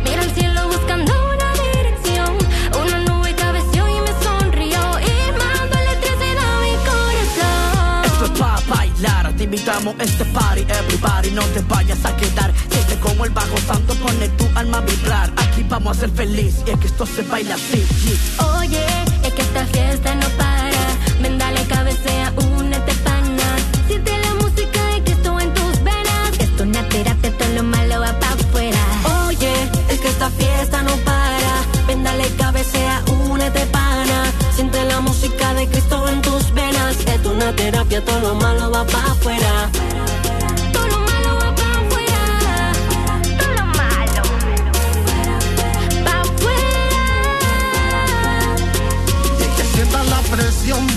Mira 0.06 0.24
el 0.24 0.32
cielo 0.32 0.68
buscando 0.68 1.12
una 1.12 1.50
dirección. 1.68 2.38
Una 2.82 3.00
nube 3.00 3.36
cabeció 3.36 3.90
y 3.90 4.00
me 4.00 4.14
sonrió. 4.24 4.82
Y 5.02 5.16
mando 5.38 5.76
electricidad 5.84 6.48
a 6.56 6.62
mi 6.64 6.76
corazón. 6.88 8.06
Esto 8.06 8.26
es 8.26 8.40
pa' 8.40 8.62
bailar, 8.70 9.34
te 9.34 9.44
invitamos 9.44 9.96
a 10.00 10.04
este 10.04 10.24
party, 10.26 10.62
everybody, 10.62 11.32
no 11.32 11.44
te 11.54 11.60
vayas 11.68 12.06
a 12.06 12.16
quedar. 12.16 12.54
Como 13.02 13.26
el 13.26 13.32
bajo 13.32 13.58
santo 13.68 13.94
pone 13.96 14.28
tu 14.30 14.46
alma 14.56 14.78
a 14.78 14.82
vibrar. 14.82 15.32
Aquí 15.38 15.64
vamos 15.68 15.98
a 15.98 16.00
ser 16.02 16.10
feliz 16.12 16.56
y 16.66 16.72
es 16.72 16.80
que 16.80 16.88
esto 16.88 17.06
se 17.06 17.22
baila 17.24 17.56
así. 17.56 17.86
Oye, 18.60 18.86
es 19.24 19.34
que 19.34 19.42
esta 19.42 19.66
fiesta 19.68 20.16
no 20.16 20.28
para. 20.38 20.70
Ven, 21.22 21.38
dale 21.38 21.64
cabecea, 21.66 22.34
únete 22.58 22.94
pana. 23.04 23.56
Siente 23.88 24.12
la 24.20 24.36
música 24.36 24.86
de 24.94 25.04
Cristo 25.04 25.40
en 25.40 25.54
tus 25.54 25.84
venas. 25.84 26.32
Esto 26.40 26.64
es 26.64 26.70
una 26.70 26.88
terapia, 26.90 27.38
todo 27.38 27.50
lo 27.56 27.64
malo 27.64 28.00
va 28.02 28.20
pa' 28.20 28.34
afuera. 28.34 28.80
Oye, 29.28 29.54
es 29.90 30.00
que 30.00 30.08
esta 30.08 30.30
fiesta 30.30 30.82
no 30.84 30.96
para. 30.98 31.54
Ven, 31.88 32.04
dale 32.04 32.28
cabecea, 32.38 33.02
únete 33.30 33.66
pana. 33.68 34.24
Siente 34.56 34.84
la 34.86 35.00
música 35.00 35.54
de 35.54 35.68
Cristo 35.68 36.08
en 36.10 36.22
tus 36.22 36.54
venas. 36.54 36.96
Es 37.06 37.26
una 37.26 37.56
terapia, 37.56 38.04
todo 38.04 38.20
lo 38.20 38.36
malo 38.36 38.72
va 38.72 38.86
pa' 38.86 39.12
afuera. 39.12 39.39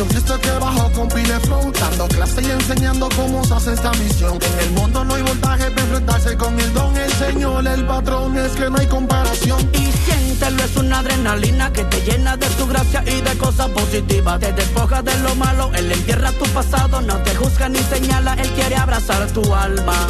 Cristo 0.09 0.39
que 0.41 0.51
bajó 0.51 0.91
con 0.93 1.09
pile 1.09 1.39
flow 1.41 1.73
Dando 1.73 2.09
clase 2.09 2.43
y 2.43 2.51
enseñando 2.51 3.09
cómo 3.17 3.45
se 3.45 3.55
hace 3.55 3.73
esta 3.75 3.91
misión 3.93 4.39
En 4.41 4.67
el 4.67 4.71
mundo 4.73 5.05
no 5.05 5.15
hay 5.15 5.23
voltaje 5.23 5.71
para 5.71 5.83
enfrentarse 5.83 6.37
con 6.37 6.59
el 6.59 6.73
don 6.75 6.97
El 6.97 7.13
Señor, 7.13 7.67
el 7.67 7.87
patrón, 7.87 8.37
es 8.37 8.53
que 8.53 8.71
no 8.71 8.79
hay 8.79 8.87
comparación 8.87 9.71
Y 9.73 9.93
siéntelo, 9.93 10.63
es 10.65 10.77
una 10.77 10.99
adrenalina 11.01 11.73
que 11.73 11.85
te 11.85 12.01
llena 12.03 12.37
de 12.37 12.49
su 12.49 12.67
gracia 12.67 13.03
y 13.07 13.21
de 13.21 13.37
cosas 13.39 13.69
positivas. 13.71 14.41
Te 14.41 14.53
despoja 14.53 15.03
de 15.03 15.17
lo 15.21 15.35
malo, 15.37 15.71
él 15.75 15.91
entierra 15.91 16.33
tu 16.33 16.45
pasado, 16.47 17.01
no 17.01 17.17
te 17.19 17.35
juzga 17.35 17.69
ni 17.69 17.79
señala, 17.79 18.35
él 18.35 18.49
quiere 18.51 18.77
abrazar 18.77 19.27
tu 19.33 19.55
alma. 19.55 20.07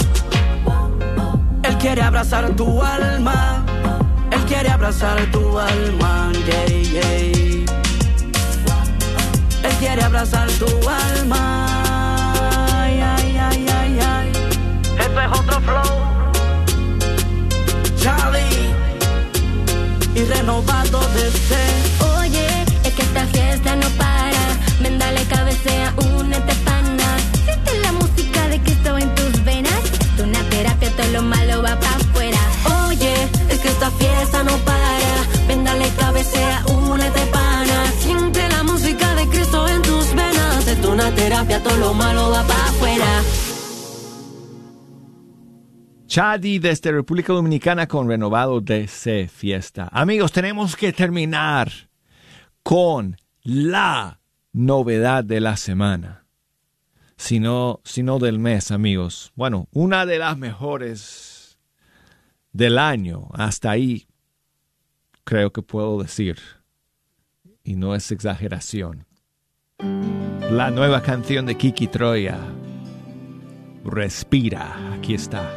Él 1.63 1.77
quiere 1.79 2.03
abrazar 2.03 2.55
tu 2.57 2.83
alma. 2.83 3.65
Él 4.31 4.41
quiere 4.47 4.71
abrazar 4.71 5.19
tu 5.31 5.59
alma. 5.59 6.33
Yeah, 6.47 6.67
yeah. 6.67 7.82
Él 9.63 9.73
quiere 9.79 10.03
abrazar 10.03 10.49
tu 10.53 10.67
alma. 10.89 11.67
Ay, 12.83 13.01
ay, 13.01 13.39
ay, 13.39 13.67
ay, 13.81 13.99
ay. 14.01 14.33
Esto 14.99 15.21
es 15.21 15.39
otro 15.41 15.61
flow. 15.61 16.03
Charlie. 17.97 18.75
Y 20.15 20.25
renovado 20.25 21.01
desde. 21.15 21.63
Oye, 22.19 22.47
es 22.85 22.93
que 22.93 23.03
esta 23.03 23.25
fiesta 23.27 23.77
no 23.77 23.89
para. 23.91 24.43
Ven, 24.81 24.99
dale 24.99 25.25
cabecea, 25.25 25.95
únete 25.97 26.55
pana. 26.65 26.72
Terapia, 41.33 41.63
todo 41.63 41.77
lo 41.79 41.95
malo 41.95 42.31
va 42.31 42.47
pa' 42.47 42.69
afuera. 42.69 43.23
Chadi 46.07 46.59
desde 46.59 46.93
República 46.93 47.33
Dominicana 47.33 47.89
con 47.89 48.07
renovado 48.07 48.61
DC 48.61 49.29
Fiesta. 49.29 49.89
Amigos, 49.91 50.31
tenemos 50.31 50.77
que 50.77 50.93
terminar 50.93 51.73
con 52.63 53.17
la 53.45 54.21
novedad 54.53 55.25
de 55.25 55.41
la 55.41 55.57
semana. 55.57 56.27
Sino, 57.17 57.81
sino 57.85 58.19
del 58.19 58.39
mes, 58.39 58.71
amigos. 58.71 59.33
Bueno, 59.35 59.69
una 59.73 60.05
de 60.05 60.19
las 60.19 60.37
mejores 60.37 61.59
del 62.53 62.79
año. 62.79 63.29
Hasta 63.33 63.71
ahí 63.71 64.07
creo 65.25 65.51
que 65.51 65.63
puedo 65.63 66.03
decir. 66.03 66.39
Y 67.65 67.77
no 67.77 67.95
es 67.95 68.11
exageración. 68.11 69.07
La 69.83 70.71
nueva 70.71 71.03
canción 71.03 71.45
de 71.47 71.57
Kiki 71.57 71.89
Troya. 71.89 72.39
Respira. 73.85 74.77
Aquí 74.95 75.15
está. 75.15 75.51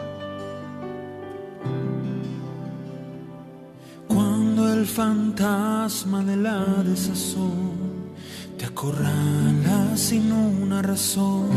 Cuando 4.08 4.74
el 4.74 4.86
fantasma 4.88 6.24
de 6.24 6.38
la 6.38 6.66
desazón 6.84 8.14
te 8.58 8.66
acorrala 8.66 9.96
sin 9.96 10.32
una 10.32 10.82
razón. 10.82 11.50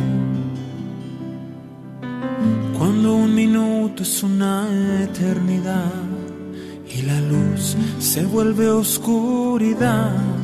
Cuando 2.76 3.14
un 3.14 3.34
minuto 3.34 4.02
es 4.02 4.22
una 4.22 4.66
eternidad 5.02 5.92
y 6.94 7.02
la 7.02 7.18
luz 7.22 7.76
se 7.98 8.26
vuelve 8.26 8.68
oscuridad. 8.68 10.37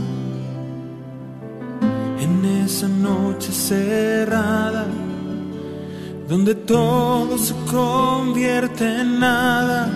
En 2.25 2.43
esa 2.65 2.89
noche 2.89 3.53
cerrada, 3.53 4.87
donde 6.27 6.55
todo 6.55 7.37
se 7.37 7.55
convierte 7.71 8.85
en 9.03 9.21
nada 9.21 9.91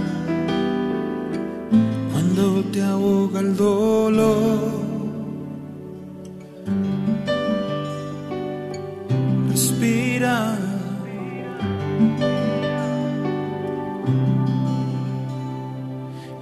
cuando 2.13 2.63
te 2.71 2.83
ahoga 2.83 3.41
el 3.41 3.57
dolor. 3.57 4.59
Respira. 9.51 10.59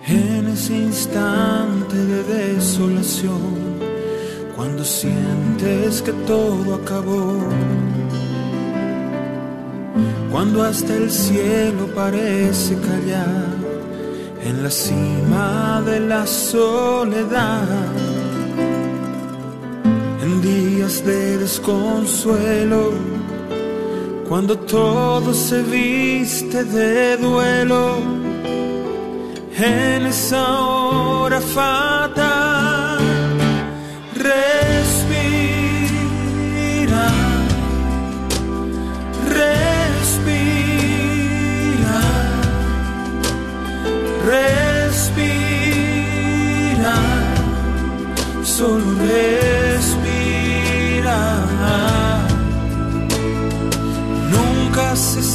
En 0.09 0.49
ese 0.49 0.76
instante 0.78 1.97
de 1.97 2.22
desolación, 2.24 3.66
cuando 4.77 4.93
sientes 4.93 6.03
que 6.03 6.12
todo 6.27 6.74
acabó, 6.74 7.39
cuando 10.31 10.62
hasta 10.64 10.95
el 10.95 11.11
cielo 11.11 11.87
parece 11.95 12.77
callar 12.81 13.47
en 14.45 14.62
la 14.62 14.70
cima 14.70 15.83
de 15.87 16.01
la 16.01 16.27
soledad, 16.27 17.66
en 20.22 20.43
días 20.43 21.03
de 21.07 21.39
desconsuelo, 21.39 22.93
Cuando 24.29 24.59
todo 24.59 25.33
se 25.33 25.62
viste 25.62 26.64
de 26.64 27.16
duelo, 27.16 27.97
en 29.57 30.05
esa 30.05 30.61
hora 30.61 31.41
fatal, 31.41 32.55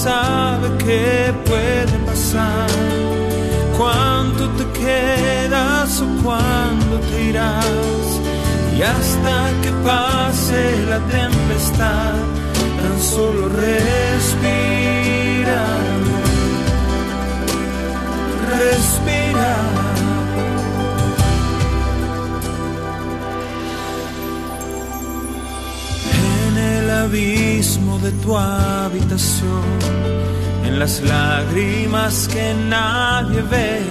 sabe 0.04 0.68
qué 0.84 1.34
puede 1.46 1.96
pasar, 2.08 2.68
cuánto 3.78 4.50
te 4.58 4.66
quedas 4.80 6.02
o 6.02 6.08
cuándo 6.24 6.94
te 7.08 7.24
irás. 7.30 8.06
Y 8.78 8.82
hasta 8.82 9.36
que 9.62 9.72
pase 9.86 10.62
la 10.92 11.00
tempestad, 11.20 12.14
tan 12.82 12.98
solo 13.14 13.50
respira, 13.50 14.44
respira. 18.58 19.54
en 26.48 26.58
el 26.58 26.90
abismo 26.90 27.91
de 28.02 28.12
tu 28.24 28.36
habitación, 28.36 29.64
en 30.66 30.80
las 30.80 31.02
lágrimas 31.02 32.28
que 32.28 32.54
nadie 32.68 33.42
ve, 33.44 33.82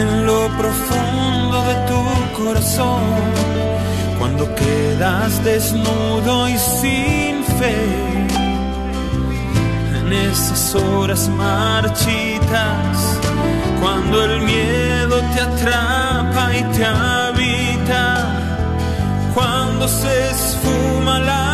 en 0.00 0.26
lo 0.26 0.48
profundo 0.58 1.56
de 1.70 1.74
tu 1.88 2.42
corazón, 2.42 3.02
cuando 4.18 4.52
quedas 4.54 5.44
desnudo 5.44 6.48
y 6.48 6.58
sin 6.58 7.44
fe, 7.58 7.76
en 9.98 10.12
esas 10.12 10.74
horas 10.74 11.28
marchitas, 11.28 12.96
cuando 13.80 14.24
el 14.24 14.40
miedo 14.42 15.20
te 15.34 15.40
atrapa 15.40 16.56
y 16.56 16.62
te 16.76 16.84
habita 16.84 18.40
cuando 19.34 19.86
se 19.88 20.30
esfuma 20.30 21.18
la 21.20 21.49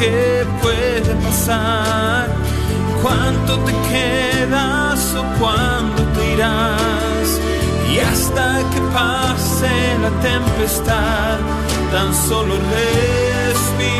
qué 0.00 0.46
puede 0.62 1.14
pasar 1.26 2.26
cuánto 3.02 3.58
te 3.66 3.72
quedas 3.92 5.14
o 5.14 5.22
cuándo 5.38 6.02
te 6.14 6.32
irás. 6.34 7.28
Y 7.92 7.98
hasta 7.98 8.46
que 8.72 8.80
pase 8.98 9.72
la 10.04 10.10
tempestad, 10.30 11.38
tan 11.92 12.14
solo 12.28 12.54
respira, 12.76 13.90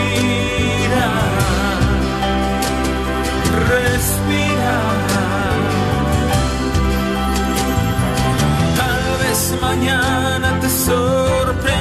respira. 3.73 4.77
Tal 8.81 9.05
vez 9.23 9.41
mañana 9.61 10.49
te 10.61 10.69
sorprenda 10.69 11.80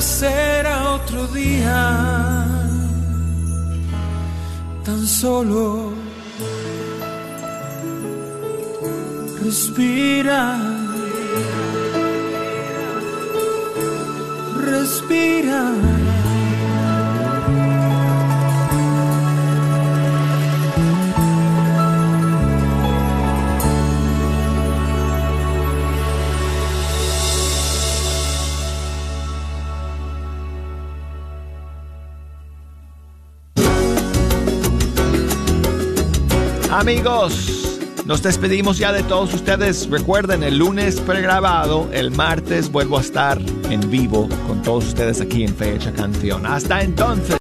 Será 0.00 0.92
otro 0.94 1.26
día. 1.26 2.46
Tan 4.82 5.06
solo 5.06 5.92
respira. 9.42 10.58
Respira. 14.56 15.89
Amigos, 36.80 37.78
nos 38.06 38.22
despedimos 38.22 38.78
ya 38.78 38.90
de 38.90 39.02
todos 39.02 39.34
ustedes. 39.34 39.90
Recuerden, 39.90 40.42
el 40.42 40.56
lunes 40.56 40.98
pregrabado, 40.98 41.90
el 41.92 42.10
martes 42.10 42.72
vuelvo 42.72 42.96
a 42.96 43.02
estar 43.02 43.38
en 43.68 43.90
vivo 43.90 44.30
con 44.46 44.62
todos 44.62 44.86
ustedes 44.86 45.20
aquí 45.20 45.44
en 45.44 45.54
Fecha 45.54 45.92
Canción. 45.92 46.46
Hasta 46.46 46.80
entonces. 46.80 47.36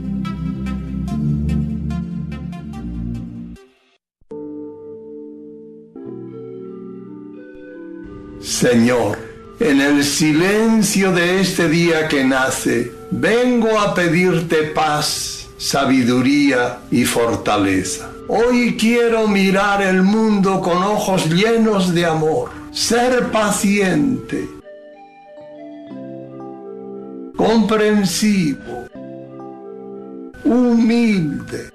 Señor, 8.47 9.19
en 9.59 9.81
el 9.81 10.05
silencio 10.05 11.11
de 11.11 11.41
este 11.41 11.67
día 11.67 12.07
que 12.07 12.23
nace, 12.23 12.93
vengo 13.11 13.77
a 13.77 13.93
pedirte 13.93 14.71
paz, 14.73 15.49
sabiduría 15.57 16.79
y 16.89 17.03
fortaleza. 17.03 18.09
Hoy 18.29 18.77
quiero 18.79 19.27
mirar 19.27 19.81
el 19.81 20.01
mundo 20.01 20.61
con 20.61 20.81
ojos 20.81 21.29
llenos 21.29 21.93
de 21.93 22.05
amor, 22.05 22.49
ser 22.71 23.31
paciente, 23.31 24.47
comprensivo, 27.35 28.87
humilde, 30.45 31.69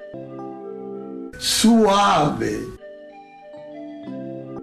suave 1.39 2.61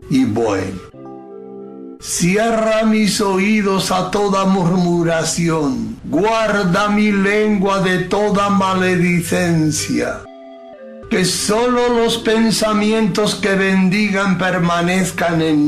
y 0.09 0.25
bueno. 0.25 0.88
Cierra 2.01 2.83
mis 2.83 3.19
oídos 3.19 3.91
a 3.91 4.09
toda 4.09 4.45
murmuración, 4.45 5.97
guarda 6.05 6.87
mi 6.87 7.11
lengua 7.11 7.81
de 7.81 7.99
toda 8.05 8.49
maledicencia. 8.49 10.21
Que 11.09 11.25
solo 11.25 11.89
los 11.89 12.17
pensamientos 12.19 13.35
que 13.35 13.53
bendigan 13.53 14.37
permanezcan 14.37 15.41
en 15.41 15.57